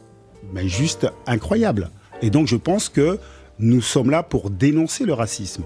[0.52, 1.90] mais juste incroyable.
[2.22, 3.20] Et donc je pense que
[3.60, 5.64] nous sommes là pour dénoncer le racisme,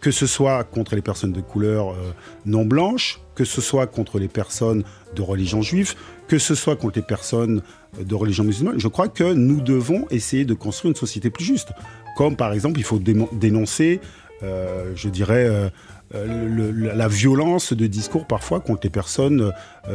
[0.00, 2.12] que ce soit contre les personnes de couleur euh,
[2.46, 4.84] non blanche, que ce soit contre les personnes
[5.14, 5.94] de religion juive,
[6.28, 7.62] que ce soit contre les personnes
[7.98, 8.78] euh, de religion musulmane.
[8.78, 11.68] Je crois que nous devons essayer de construire une société plus juste.
[12.16, 14.00] Comme par exemple, il faut dénoncer,
[14.42, 15.70] euh, je dirais,
[16.12, 19.52] la violence de discours parfois contre les personnes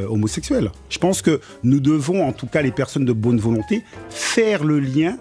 [0.07, 0.71] homosexuelles.
[0.89, 4.79] Je pense que nous devons, en tout cas les personnes de bonne volonté, faire le
[4.79, 5.17] lien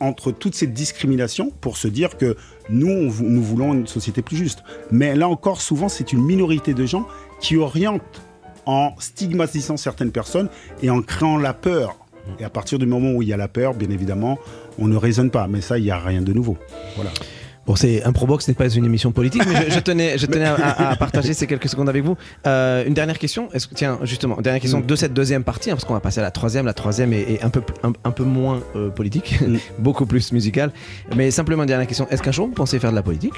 [0.00, 2.36] entre toutes ces discriminations pour se dire que
[2.70, 4.62] nous, nous voulons une société plus juste.
[4.90, 7.06] Mais là encore, souvent, c'est une minorité de gens
[7.40, 8.22] qui orientent
[8.66, 10.48] en stigmatisant certaines personnes
[10.82, 11.96] et en créant la peur.
[12.38, 14.38] Et à partir du moment où il y a la peur, bien évidemment,
[14.78, 15.48] on ne raisonne pas.
[15.48, 16.58] Mais ça, il n'y a rien de nouveau.
[16.94, 17.10] Voilà.
[17.68, 20.46] Bon, c'est un Probox n'est pas une émission politique, mais je, je tenais, je tenais
[20.46, 22.16] à, à- à partager ces quelques secondes avec vous.
[22.46, 23.50] Euh, une dernière question.
[23.52, 24.86] Est-ce que tiens, justement, dernière question Mm.
[24.86, 26.64] de cette deuxième partie, hein, parce qu'on va passer à la troisième.
[26.64, 29.58] La troisième est, est un peu, un, un peu moins euh, politique, Mm.
[29.80, 30.72] beaucoup plus musicale.
[31.14, 32.08] Mais simplement une dernière question.
[32.10, 33.34] Est-ce qu'un jour vous pensez faire de la politique?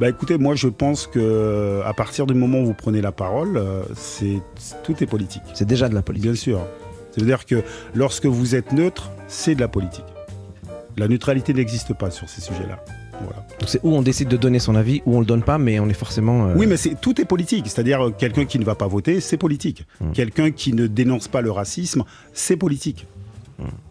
[0.00, 3.56] Bah écoutez, moi je pense que à partir du moment où vous prenez la parole,
[3.56, 4.40] euh, c'est
[4.82, 5.42] tout est politique.
[5.54, 6.28] C'est déjà de la politique.
[6.28, 6.60] Bien sûr.
[7.12, 7.62] C'est-à-dire que
[7.94, 10.04] lorsque vous êtes neutre, c'est de la politique.
[10.96, 12.82] La neutralité n'existe pas sur ces sujets-là.
[13.20, 13.44] Voilà.
[13.58, 15.78] Donc c'est où on décide de donner son avis, où on le donne pas, mais
[15.80, 16.48] on est forcément.
[16.48, 17.66] euh, Oui, mais c'est tout est politique.
[17.68, 19.84] C'est-à-dire euh, quelqu'un qui ne va pas voter, c'est politique.
[20.00, 20.12] Hmm.
[20.12, 23.06] Quelqu'un qui ne dénonce pas le racisme, c'est politique.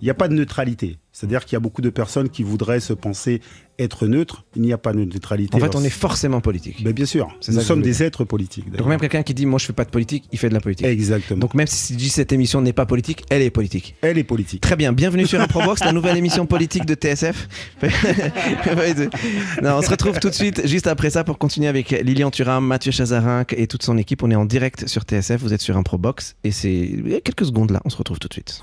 [0.02, 0.98] Il n'y a pas de neutralité.
[1.12, 3.40] C'est-à-dire qu'il y a beaucoup de personnes qui voudraient se penser
[3.80, 4.44] être neutres.
[4.56, 5.56] Il n'y a pas de neutralité.
[5.56, 6.84] En fait, on est forcément politique.
[6.84, 7.30] Ben, bien sûr.
[7.48, 8.72] Nous ça sommes des êtres politiques.
[8.72, 10.60] Donc même quelqu'un qui dit moi je fais pas de politique, il fait de la
[10.60, 10.86] politique.
[10.86, 11.40] Exactement.
[11.40, 13.96] Donc même si dit cette émission n'est pas politique, elle est politique.
[14.02, 14.62] Elle est politique.
[14.62, 17.48] Très bien, bienvenue sur Improbox, la nouvelle émission politique de TSF.
[19.62, 22.66] non, on se retrouve tout de suite, juste après ça, pour continuer avec Lilian Thuram,
[22.66, 24.24] Mathieu Chazarin et toute son équipe.
[24.24, 27.82] On est en direct sur TSF, vous êtes sur Improbox, et c'est quelques secondes là,
[27.86, 28.62] on se retrouve tout de suite.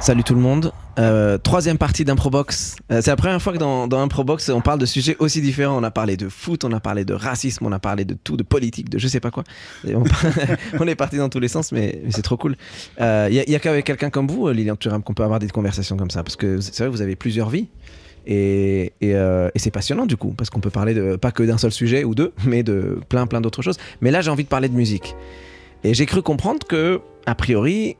[0.00, 2.76] Salut tout le monde, Euh, troisième partie d'Improbox.
[2.90, 5.78] Euh, c'est la première fois que dans, Improbox, on parle de sujets aussi différents.
[5.78, 8.36] On a parlé de foot, on a parlé de racisme, on a parlé de tout,
[8.36, 9.44] de politique, de je sais pas quoi.
[10.80, 12.56] On, est parti dans tous les sens, mais, c'est trop cool.
[12.98, 16.10] Il n'y a, qu'avec quelqu'un comme vous, Lilian Thuram, qu'on peut avoir des conversations comme
[16.10, 16.22] ça.
[16.22, 17.68] Parce que c'est vrai vous avez plusieurs vies.
[18.28, 22.04] Euh, et c'est passionnant du coup, parce qu'on peut parler pas que d'un seul sujet
[22.04, 23.78] ou deux, mais de plein plein d'autres choses.
[24.00, 25.14] Mais là, j'ai envie de parler de musique.
[25.84, 27.96] Et j'ai cru comprendre que, a priori,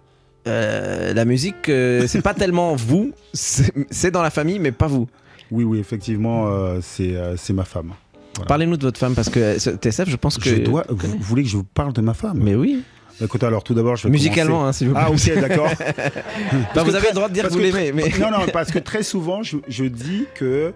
[0.47, 5.09] euh, la musique, euh, c'est pas tellement vous, c'est dans la famille, mais pas vous.
[5.51, 7.93] Oui, oui, effectivement, euh, c'est ma femme.
[8.37, 8.49] Voilà.
[8.49, 10.49] Parlez-nous de votre femme, parce que TSF, je pense que.
[10.49, 12.39] Je dois, vous, vous voulez que je vous parle de ma femme?
[12.43, 12.83] Mais oui,
[13.19, 15.05] Écoutez, alors tout d'abord, je vais musicalement, hein, s'il vous plaît.
[15.07, 15.71] Ah, ok, d'accord.
[16.75, 18.11] Bah, vous avez très- le droit de dire que vous l'aimez, mais.
[18.21, 20.73] Non, non, parce que très souvent, je, je dis que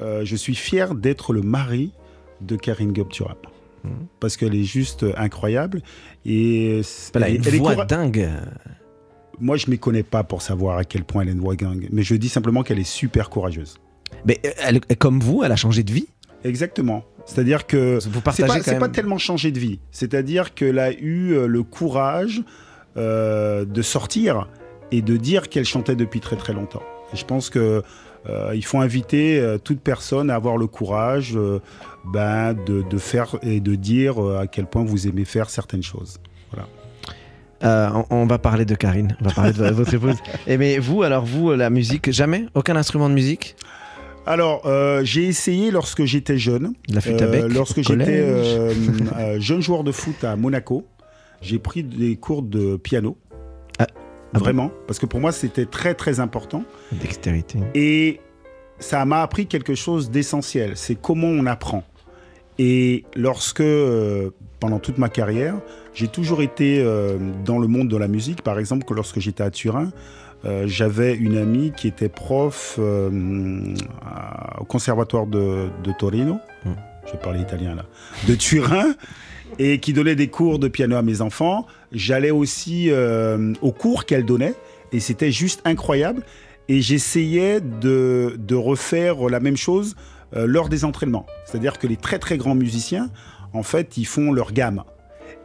[0.00, 1.92] je suis fier d'être le mari
[2.40, 3.36] de Karine Gobturam.
[3.84, 4.06] Mhm.
[4.18, 5.82] Parce qu'elle est juste incroyable.
[6.24, 6.80] Et
[7.14, 8.30] Elle a une elle voix dingue.
[9.40, 11.56] Moi, je ne m'y connais pas pour savoir à quel point elle a une voix
[11.56, 11.88] dingue.
[11.92, 13.76] Mais je dis simplement qu'elle est super courageuse.
[14.26, 16.06] Mais euh, elle, comme vous, elle a changé de vie?
[16.44, 17.04] Exactement.
[17.26, 18.80] C'est-à-dire que Vous c'est partagez pas, quand c'est même.
[18.80, 19.80] pas tellement changé de vie.
[19.90, 22.42] C'est-à-dire qu'elle a eu euh, le courage
[22.96, 24.48] euh, de sortir
[24.92, 26.82] et de dire qu'elle chantait depuis très très longtemps.
[27.12, 27.82] Et je pense que
[28.28, 31.36] euh, il faut inviter euh, toute personne à avoir le courage
[32.04, 36.18] ben, de, de faire et de dire à quel point vous aimez faire certaines choses.
[37.62, 40.16] Euh, on, on va parler de Karine, on va parler de vo- votre épouse.
[40.46, 42.46] Et mais vous, alors vous, la musique, jamais?
[42.54, 43.56] Aucun instrument de musique?
[44.26, 46.72] Alors, euh, j'ai essayé lorsque j'étais jeune.
[46.88, 48.24] La flûte à Euh, bec lorsque j'étais
[49.40, 50.86] jeune joueur de foot à Monaco,
[51.42, 53.18] j'ai pris des cours de piano.
[53.78, 53.86] Ah,
[54.34, 56.64] ah Vraiment, parce que pour moi c'était très très important.
[56.92, 57.58] Dextérité.
[57.74, 58.20] Et
[58.78, 61.84] ça m'a appris quelque chose d'essentiel, c'est comment on apprend.
[62.58, 64.30] Et lorsque, euh,
[64.60, 65.56] pendant toute ma carrière,
[65.94, 69.42] j'ai toujours été euh, dans le monde de la musique, par exemple, que lorsque j'étais
[69.44, 69.90] à Turin,
[70.44, 73.74] euh, j'avais une amie qui était prof euh,
[74.04, 76.70] à- au conservatoire de, de Torino, Mm.
[77.12, 77.84] je parler italien là,
[78.26, 78.94] de Turin,
[79.58, 81.66] et qui donnait des cours de piano à mes enfants.
[81.92, 82.90] J'allais aussi
[83.62, 84.54] aux cours qu'elle donnait,
[84.92, 86.22] et c'était juste incroyable.
[86.68, 89.94] Et j'essayais de, de refaire la même chose
[90.34, 91.26] lors des entraînements.
[91.44, 93.10] C'est-à-dire que les très très grands musiciens,
[93.52, 94.82] en fait, ils font leur gamme.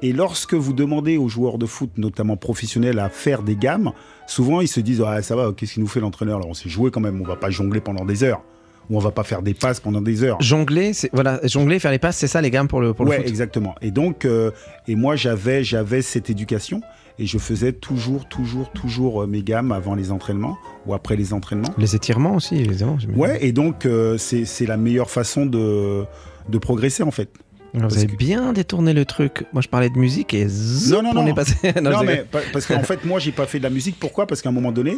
[0.02, 3.92] Et lorsque vous demandez aux joueurs de foot, notamment professionnels, à faire des gammes,
[4.28, 6.70] souvent ils se disent ah, ça va, qu'est-ce qu'il nous fait l'entraîneur là On s'est
[6.70, 8.42] joué quand même, on va pas jongler pendant des heures.
[8.90, 10.42] Ou on va pas faire des passes pendant des heures.
[10.42, 13.12] Jongler, c'est voilà, jongler, faire les passes, c'est ça les gammes pour le pour le
[13.12, 13.28] ouais, foot.
[13.28, 13.76] exactement.
[13.82, 14.50] Et donc, euh,
[14.88, 16.82] et moi j'avais j'avais cette éducation
[17.20, 21.34] et je faisais toujours toujours toujours euh, mes gammes avant les entraînements ou après les
[21.34, 21.70] entraînements.
[21.78, 22.98] Les étirements aussi, évidemment.
[22.98, 23.22] j'imagine.
[23.22, 26.06] Ouais, et donc euh, c'est c'est la meilleure façon de
[26.48, 27.30] de progresser en fait.
[27.74, 29.46] Vous parce avez que- bien détourné le truc.
[29.54, 31.28] Moi, je parlais de musique et zoup, Non, non, on non.
[31.28, 31.56] est passé.
[31.82, 33.98] Non, Non, mais parce qu'en fait, moi, j'ai pas fait de la musique.
[34.00, 34.26] Pourquoi?
[34.28, 34.98] Parce qu'à un moment donné,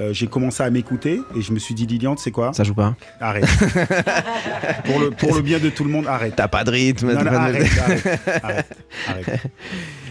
[0.00, 2.52] euh, j'ai commencé à m'écouter et je me suis dit, Lilian, c'est quoi?
[2.52, 2.94] Ça joue pas.
[3.20, 3.44] Arrête.
[4.84, 6.34] pour, le, pour le bien de tout le monde, arrête.
[6.36, 7.08] T'as pas de rythme.
[7.12, 8.76] Non, non, pas de- arrête, arrête, arrête,
[9.08, 9.40] arrête.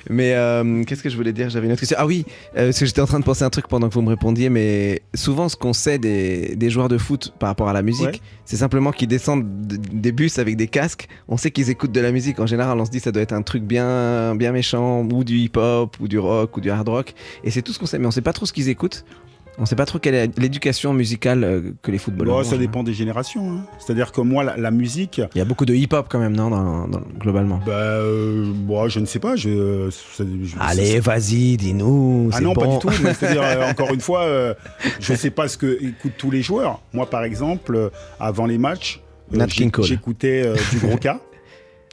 [0.09, 1.49] Mais euh, qu'est-ce que je voulais dire?
[1.49, 1.97] J'avais une autre question.
[1.99, 4.01] Ah oui, euh, parce que j'étais en train de penser un truc pendant que vous
[4.01, 7.73] me répondiez, mais souvent ce qu'on sait des, des joueurs de foot par rapport à
[7.73, 8.21] la musique, Ouais.
[8.45, 11.07] c'est simplement qu'ils descendent des bus avec des casques.
[11.27, 12.39] On sait qu'ils écoutent de la musique.
[12.39, 15.37] En général, on se dit ça doit être un truc bien, bien méchant, ou du
[15.37, 17.13] hip-hop, ou du rock, ou du hard rock.
[17.43, 19.03] Et c'est tout ce qu'on sait, mais on sait pas trop ce qu'ils écoutent.
[19.59, 22.35] On sait pas trop quelle est l'éducation musicale euh, que les footballeurs.
[22.35, 23.51] Bon, ont, ça en dépend des générations.
[23.53, 23.65] hein.
[23.79, 25.19] C'est-à-dire que moi, la, la musique.
[25.33, 27.59] Il y a beaucoup de hip-hop quand même, non, dans- dans- globalement.
[27.65, 29.35] bah, euh, bon, je ne sais pas.
[29.35, 32.29] Je, ça- je- Allez, vas-y, dis-nous.
[32.33, 32.89] Ah non, pas du tout.
[33.03, 34.53] mais C'est-à-dire, euh, encore une fois, euh,
[34.99, 36.79] je ne sais pas ce que écoutent tous les joueurs.
[36.93, 37.89] Moi, par exemple,
[38.19, 39.01] avant les matchs,
[39.83, 41.19] j'écoutais du gros cas.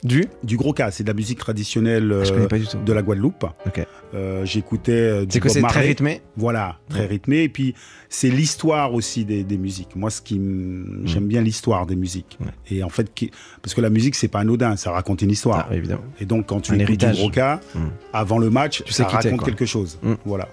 [0.05, 2.77] Du Du gros cas, c'est de la musique traditionnelle Je euh, connais pas du tout.
[2.77, 3.43] de la Guadeloupe.
[3.65, 3.85] Ok.
[4.13, 6.21] Euh, J'écoutais euh, du C'est que Bob c'est très rythmé.
[6.37, 7.05] Voilà, très Ouais.
[7.07, 7.43] rythmé.
[7.43, 7.73] Et puis,
[8.07, 9.95] c'est l'histoire aussi des, des musiques.
[9.95, 12.37] Moi, ce qui m- j'aime bien l'histoire des musiques.
[12.39, 12.51] Ouais.
[12.69, 13.31] Et en fait, qui-
[13.61, 15.67] parce que la musique, c'est pas anodin, ça raconte une histoire.
[15.69, 16.03] Ah, évidemment.
[16.21, 17.15] Et donc, quand tu Un écoutes héritage.
[17.15, 17.79] du gros cas, Mm.
[18.13, 19.97] avant le match, Tu sais ça raconte quelque chose.
[20.03, 20.13] Mm.
[20.25, 20.47] Voilà.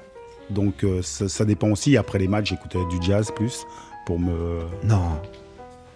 [0.50, 1.96] Donc, euh, ça, ça dépend aussi.
[1.98, 3.64] Après les matchs, j'écoutais du jazz plus
[4.06, 4.60] pour me.
[4.84, 5.20] Non.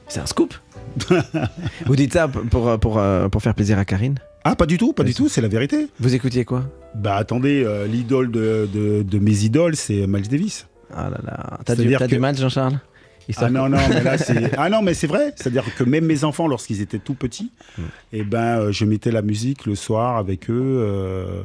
[0.08, 0.54] C'est un scoop.
[1.86, 4.16] Vous dites ça pour, pour, euh, pour faire plaisir à Karine?
[4.44, 5.88] Ah, pas du tout, pas du tout, c'est la vérité.
[5.98, 6.64] Vous écoutiez quoi?
[6.94, 10.68] Bah, attendez, euh, l'idole de, de- de mes idoles, c'est Miles Davis.
[10.94, 11.58] Ah là là.
[11.64, 12.78] T'as du, que- mal, Jean-Charles?
[13.38, 14.16] Ah non, non, mais là.
[14.56, 15.32] Ah non, mais c'est vrai.
[15.34, 17.82] C'est-à-dire que même mes enfants, lorsqu'ils étaient tout petits, Mm.
[18.12, 20.78] eh ben, euh, je mettais la musique le soir avec eux.
[20.80, 21.42] euh.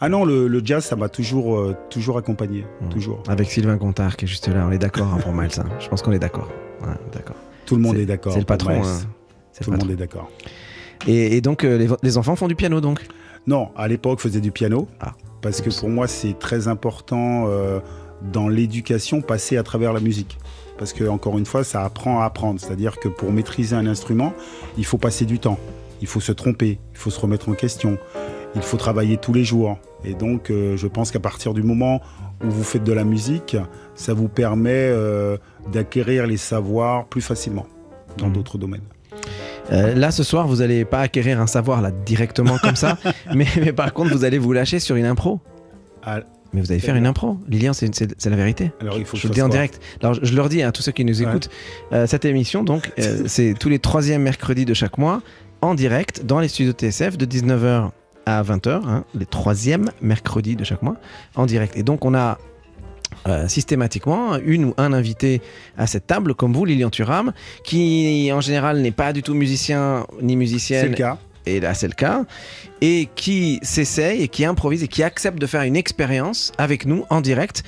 [0.00, 2.66] Ah non, le, le jazz, ça m'a toujours, euh, toujours accompagné.
[2.80, 2.88] Mm.
[2.88, 3.22] Toujours.
[3.28, 4.66] Avec Sylvain Gontard qui est juste là.
[4.68, 5.50] On est d'accord hein, pour Miles.
[5.58, 5.66] hein.
[5.78, 6.50] Je pense qu'on est d'accord.
[6.82, 7.36] Ouais, d'accord.
[7.70, 8.32] Tout le monde est d'accord.
[8.32, 8.82] C'est le patron.
[8.82, 9.00] Hein.
[9.56, 9.86] Tout le le patron.
[9.86, 10.30] monde est d'accord.
[11.06, 13.06] Et, et donc, euh, les, les enfants font du piano donc?
[13.46, 14.88] Non, à l'époque, faisais du piano.
[15.00, 15.14] Ah.
[15.40, 17.80] Parce que pour moi, c'est très important euh,
[18.32, 20.38] dans l'éducation passée à travers la musique.
[20.78, 22.60] Parce que, encore une fois, ça apprend à apprendre.
[22.60, 24.34] C'est-à-dire que pour maîtriser un instrument,
[24.76, 25.58] il faut passer du temps.
[26.02, 27.98] Il faut se tromper, il faut se remettre en question,
[28.54, 29.78] il faut travailler tous les jours.
[30.04, 32.00] Et donc, euh, je pense qu'à partir du moment
[32.44, 33.56] où vous faites de la musique,
[33.94, 35.36] ça vous permet euh,
[35.72, 37.66] d'acquérir les savoirs plus facilement
[38.18, 38.32] dans Mhm.
[38.32, 38.80] d'autres domaines.
[39.72, 42.98] Euh, là, ce soir, vous n'allez pas acquérir un savoir là directement comme ça,
[43.34, 45.40] mais, mais par contre, vous allez vous lâcher sur une impro.
[46.02, 46.20] Ah,
[46.52, 47.38] Mais vous allez faire une impro.
[47.46, 48.72] Lilian, c'est la vérité.
[48.80, 49.78] alors, il faut Je le dis en direct.
[50.02, 51.28] Alors, je, je leur dis à tous ceux qui nous Ouais.
[51.28, 51.50] écoutent,
[51.92, 52.90] euh, cette émission, donc,
[53.26, 55.22] c'est tous les troisièmes mercredis de chaque mois,
[55.62, 57.90] en direct, dans les studios TSF, de 19h
[58.26, 60.96] à 20h, hein, les troisièmes mercredis de chaque mois,
[61.36, 61.76] en direct.
[61.76, 62.38] Et donc, on a
[63.26, 65.42] euh, systématiquement une ou un invité
[65.76, 67.32] à cette table, comme vous, Lilian Thuram,
[67.64, 71.18] qui en général n'est pas du tout musicien ni C'est musicienne, le cas.
[71.44, 72.24] et là c'est le cas,
[72.80, 77.04] et qui s'essaye et qui improvise et qui accepte de faire une expérience avec nous
[77.10, 77.62] en direct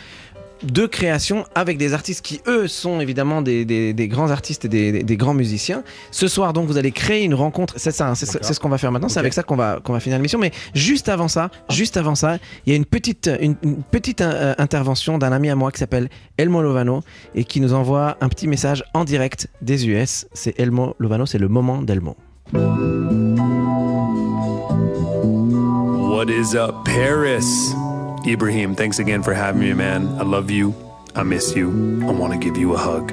[0.64, 4.68] de création avec des artistes qui eux sont évidemment des, des- des grands artistes et
[4.68, 5.82] des, des- des grands musiciens.
[6.10, 8.78] Ce soir donc vous allez créer une rencontre, c'est ça, hein, c'est ce qu'on va
[8.78, 10.38] faire maintenant, c'est avec ça qu'on va, qu'on va finir l'émission.
[10.38, 14.20] Mais juste avant ça, juste avant ça, il y a une petite, une, une petite
[14.20, 16.08] euh, intervention d'un ami à moi qui s'appelle
[16.38, 17.02] Elmo Lovano
[17.34, 20.26] et qui nous envoie un petit message en direct des US.
[20.32, 22.16] C'est Elmo Lovano, c'est le moment d'Elmo.
[26.14, 27.74] What is up, Paris?
[28.26, 30.06] Ibrahim, thanks again for having me, man.
[30.18, 30.74] I love you.
[31.14, 31.70] I miss you.
[32.06, 33.12] I want to give you a hug.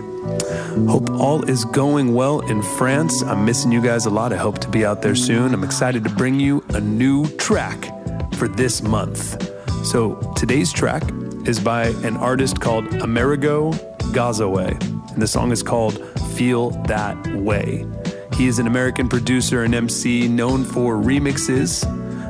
[0.88, 3.22] Hope all is going well in France.
[3.24, 4.32] I'm missing you guys a lot.
[4.32, 5.54] I hope to be out there soon.
[5.54, 7.90] I'm excited to bring you a new track
[8.36, 9.42] for this month.
[9.86, 11.04] So today's track
[11.46, 13.72] is by an artist called Amerigo
[14.14, 14.80] Gazaway,
[15.12, 16.00] and the song is called
[16.36, 17.86] Feel That Way.
[18.34, 21.84] He is an American producer and MC known for remixes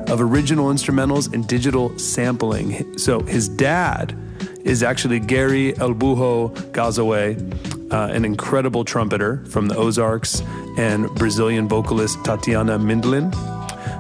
[0.10, 2.98] of original instrumentals and digital sampling.
[2.98, 4.16] So his dad
[4.64, 10.42] is actually Gary Elbujo Gazaway, uh, an incredible trumpeter from the Ozarks,
[10.78, 13.34] and Brazilian vocalist Tatiana Mindlin.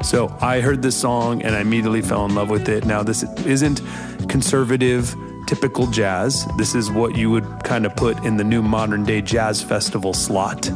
[0.03, 2.85] So I heard this song and I immediately fell in love with it.
[2.85, 3.81] Now, this isn't
[4.29, 5.15] conservative,
[5.49, 6.45] typical jazz.
[6.57, 10.13] This is what you would kind of put in the new modern day jazz festival
[10.13, 10.69] slot,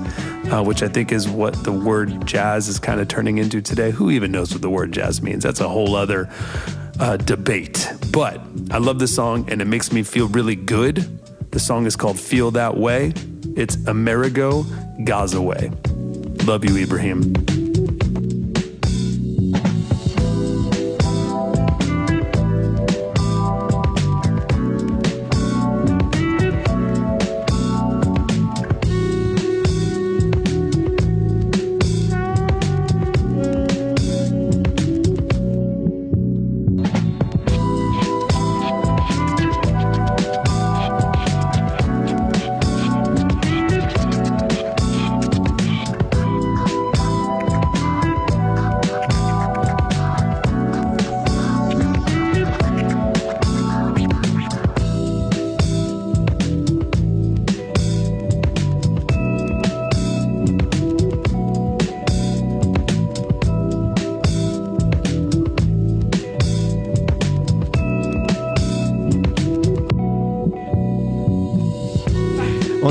[0.51, 3.91] uh, which I think is what the word jazz is kind of turning into today.
[3.91, 5.43] Who even knows what the word jazz means?
[5.43, 6.27] That's a whole other
[6.99, 7.87] uh, debate.
[8.11, 11.19] But I love this song and it makes me feel really good.
[11.51, 13.13] The song is called Feel That Way.
[13.55, 14.63] It's Amerigo
[15.03, 15.69] Gazaway.
[16.47, 17.72] Love you, Ibrahim.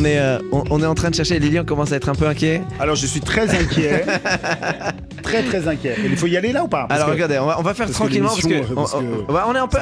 [0.02, 1.38] On est, euh, on, on est en train de chercher.
[1.38, 2.60] Lilian commence à être un peu inquiet.
[2.80, 4.04] Alors, je suis très inquiet.
[5.32, 5.96] très, très inquiet.
[6.04, 6.86] Il faut y aller là ou pas?
[6.90, 9.54] Alors regardez, on va, on va faire tranquillement parce que, on, parce que- on- on
[9.54, 9.78] est un peu.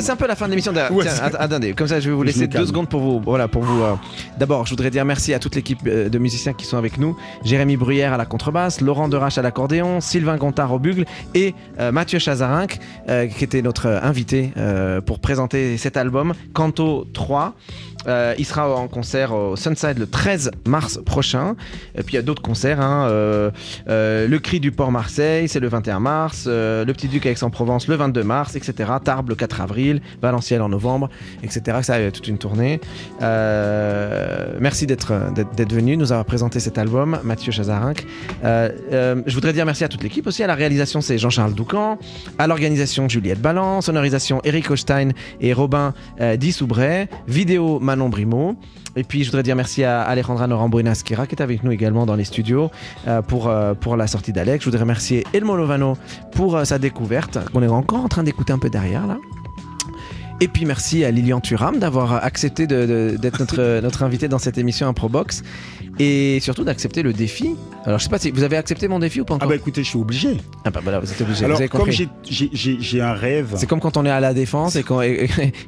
[0.00, 0.72] c'est un peu la fin de l'émission.
[0.72, 1.04] Ouais,
[1.38, 3.20] attendez, comme ça, je vais vous laisser deux secondes pour vous.
[3.24, 3.82] Voilà, pour vous.
[3.82, 3.94] euh,
[4.38, 7.16] D'abord, je voudrais dire merci à toute l'équipe euh, de musiciens qui sont avec nous.
[7.44, 11.92] Jérémy Bruyère à la contrebasse, Laurent Derache à l'accordéon, Sylvain Gontard au bugle et euh,
[11.92, 12.78] Mathieu Chazarinck
[13.08, 14.52] euh, qui était notre invité
[15.06, 17.54] pour présenter cet album Canto 3.
[18.08, 21.54] Euh, il sera en concert au Sunside le 13 mars prochain.
[21.96, 22.80] Et puis il y a d'autres concerts.
[22.80, 23.50] hein, euh,
[23.88, 26.44] euh, le Cri du Port Marseille, c'est le 21 mars.
[26.46, 28.90] euh, le Petit Duc à Aix-en-Provence, le 22 mars, etc.
[29.02, 30.00] Tarbes le 4 avril.
[30.20, 31.08] Valenciennes en novembre,
[31.42, 31.78] etc.
[31.82, 32.80] Ça a toute une tournée.
[33.20, 35.12] Euh, merci d'être
[35.70, 38.06] venu nous avoir présenté cet album, Mathieu Chazarinck.
[38.44, 40.42] Euh, je voudrais dire merci à toute l'équipe aussi.
[40.42, 41.98] À la réalisation, c'est Jean-Charles Doucan.
[42.38, 43.80] À l'organisation, Juliette Ballan.
[43.80, 45.94] Sonorisation, Eric Hochstein et Robin
[46.38, 47.08] Dissoubret.
[47.26, 48.56] Vidéo, Manon Brimo.
[48.96, 52.14] Et puis, je voudrais dire merci à Alejandra Norambuena-Skira qui est avec nous également dans
[52.14, 52.70] les studios
[53.06, 54.64] euh, pour, euh, pour la sortie d'Alex.
[54.64, 55.96] Je voudrais remercier Elmo Lovano
[56.32, 59.18] pour euh, sa découverte, qu'on est encore en train d'écouter un peu derrière là.
[60.40, 64.88] Et puis merci à Lilian Thuram d'avoir accepté d'être notre, notre invité dans cette émission
[64.88, 65.44] Improbox
[65.98, 67.54] et surtout d'accepter le défi.
[67.84, 69.56] Alors je sais pas si vous avez accepté mon défi ou pas Ah encore bah
[69.56, 70.36] écoutez, je suis obligé.
[70.64, 71.44] Ah bah voilà, vous êtes obligé.
[71.44, 74.76] Alors vous avez comme j'ai- un rêve, C'est comme quand on est à la défense
[74.76, 75.00] et qu'on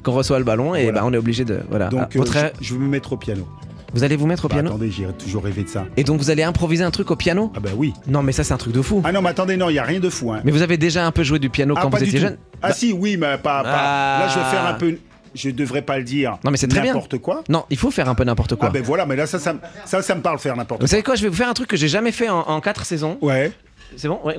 [0.03, 1.01] qu'on reçoit le ballon et Voilà.
[1.01, 1.89] bah, on est obligé de voilà.
[1.89, 3.47] donc Ah, euh, votre- je, je veux me mettre au piano.
[3.93, 5.85] Vous allez vous mettre au Bah, piano attendez, j'ai toujours rêvé de ça.
[5.97, 7.93] et donc vous allez improviser un truc au piano Ah bah oui.
[8.09, 9.03] Non mais ça c'est un truc de fou.
[9.05, 10.33] Ah non, mais attendez, non, il y a rien de fou.
[10.33, 10.41] Hein.
[10.45, 12.73] Mais vous avez déjà un peu joué du piano ah, quand vous étiez jeune Ah
[12.73, 13.63] si, oui, mais pas.
[13.63, 14.19] pas- Ah.
[14.21, 14.97] Là, je vais faire un peu.
[15.35, 16.39] Je devrais pas le dire.
[16.45, 16.93] Non, mais c'est très bien.
[16.95, 17.43] N'importe quoi.
[17.49, 18.69] Non, il faut faire un peu n'importe quoi.
[18.69, 20.87] Ah ben voilà, mais là, ça, ça, me- ça, ça me parle faire n'importe Vous
[20.87, 20.91] quoi.
[20.91, 22.85] savez quoi Je vais vous faire un truc que j'ai jamais fait en, en quatre
[22.87, 23.19] saisons.
[23.21, 23.53] Ouais.
[23.97, 24.21] C'est bon?
[24.25, 24.37] Ouais.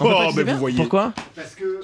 [0.00, 0.76] On peut pas Oh, voyez.
[0.76, 1.80] Pourquoi Parce que,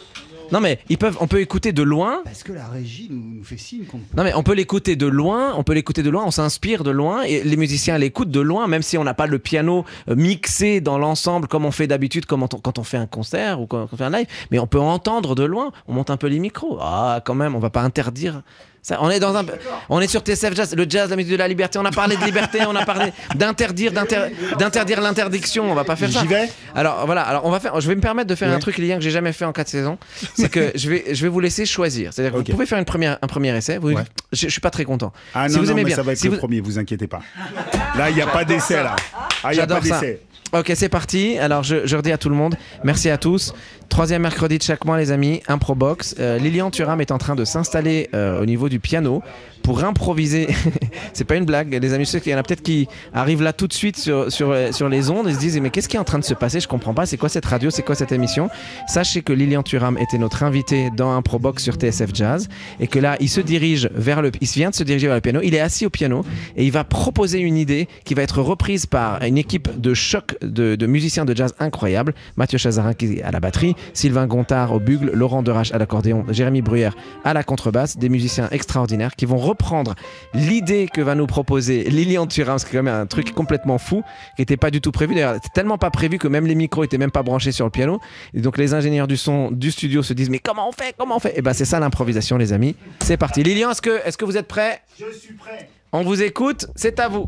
[0.53, 2.21] Non mais ils peuvent, on peut écouter de loin.
[2.25, 5.07] parce que la régie nous, nous fait signe qu'on Non mais on peut l'écouter de
[5.07, 8.41] loin, on peut l'écouter de loin, on s'inspire de loin et les musiciens l'écoutent de
[8.41, 11.87] loin, même si on n'a pas le piano euh, mixé dans l'ensemble comme on fait
[11.87, 14.59] d'habitude comme on- quand on fait un concert ou quand on fait un live, mais
[14.59, 15.71] on peut entendre de loin.
[15.89, 16.79] On monte un peu les micros.
[16.81, 18.43] Ah quand même, on va pas interdire.
[18.83, 19.45] Ça, on est dans un,
[19.91, 21.79] on est sur TSF Jazz, le jazz, la musique de la liberté.
[21.79, 24.29] On a parlé de liberté, on a parlé d'interdire, d'inter-
[24.59, 25.71] d'interdire l'interdiction.
[25.71, 26.21] On va pas faire ça.
[26.21, 28.59] J'y vais Alors voilà, alors on va faire, je vais me permettre de faire un
[28.59, 29.99] truc lien que j'ai jamais fait en quatre saisons,
[30.35, 32.13] c'est que je vais, je vais vous laisser choisir.
[32.15, 33.77] C'est-à-dire que vous pouvez faire une première, un premier essai.
[33.79, 34.03] Vous, Ouais.
[34.33, 35.13] je, je suis pas très content.
[35.35, 36.61] Ah si non, vous non, aimez mais bien, ça va être si le vous- premier,
[36.61, 37.21] vous inquiétez pas.
[37.99, 38.97] Là, il n'y a pas d'essai, là.
[39.45, 40.01] Ah, il n'y a pas J'adore ça.
[40.01, 40.23] d'essai.
[40.53, 41.39] Ok, c'est parti.
[41.39, 43.55] Alors, je, redis à tout le monde, merci à tous.
[43.89, 46.17] Troisième mercredi de chaque mois, les amis, Improbox.
[46.19, 49.23] Euh, Lilian Thuram est en train de s'installer euh, au niveau du piano
[49.63, 50.49] pour improviser.
[51.13, 52.05] c'est pas une blague, les amis.
[52.05, 55.11] Qu'il y en a peut-être qui arrivent là tout de suite sur, sur, sur les
[55.11, 56.61] ondes et se disent Mais qu'est-ce qui est en train de se passer?
[56.61, 57.07] Je comprends pas.
[57.07, 57.71] C'est quoi cette radio?
[57.71, 58.49] C'est quoi cette émission?
[58.89, 62.49] Sachez que Lilian Thuram était notre invité dans Improbox sur TSF Jazz
[62.81, 64.31] et que là, il se dirige vers le.
[64.41, 65.41] Il vient de se diriger vers le piano.
[65.43, 66.25] Il est assis au piano
[66.57, 70.37] et il va proposer une idée qui va être reprise par une équipe de choc
[70.43, 72.15] de, de musiciens de jazz incroyables.
[72.37, 76.25] Mathieu Chazarin qui est à la batterie, Sylvain Gontard au bugle, Laurent Derache à l'accordéon,
[76.31, 79.95] Jérémy Bruyère à la contrebasse, des musiciens extraordinaires qui vont reprendre
[80.35, 83.79] l'idée que va nous proposer Lilian Thuram, ce qui est quand même un truc complètement
[83.79, 84.03] fou,
[84.37, 85.15] qui n'était pas du tout prévu.
[85.15, 87.71] D'ailleurs, c'était tellement pas prévu que même les micros étaient même pas branchés sur le
[87.71, 88.01] piano.
[88.35, 90.95] Et donc les ingénieurs du son du studio se disent mais comment on fait?
[90.97, 91.39] Comment on fait?
[91.39, 92.77] Et ben c'est ça l'improvisation les amis.
[93.01, 93.43] C'est parti.
[93.43, 94.81] Lilian, est-ce que, est-ce que vous êtes prêts?
[94.99, 95.69] Je suis prêt.
[95.93, 97.27] On vous écoute, c'est à vous.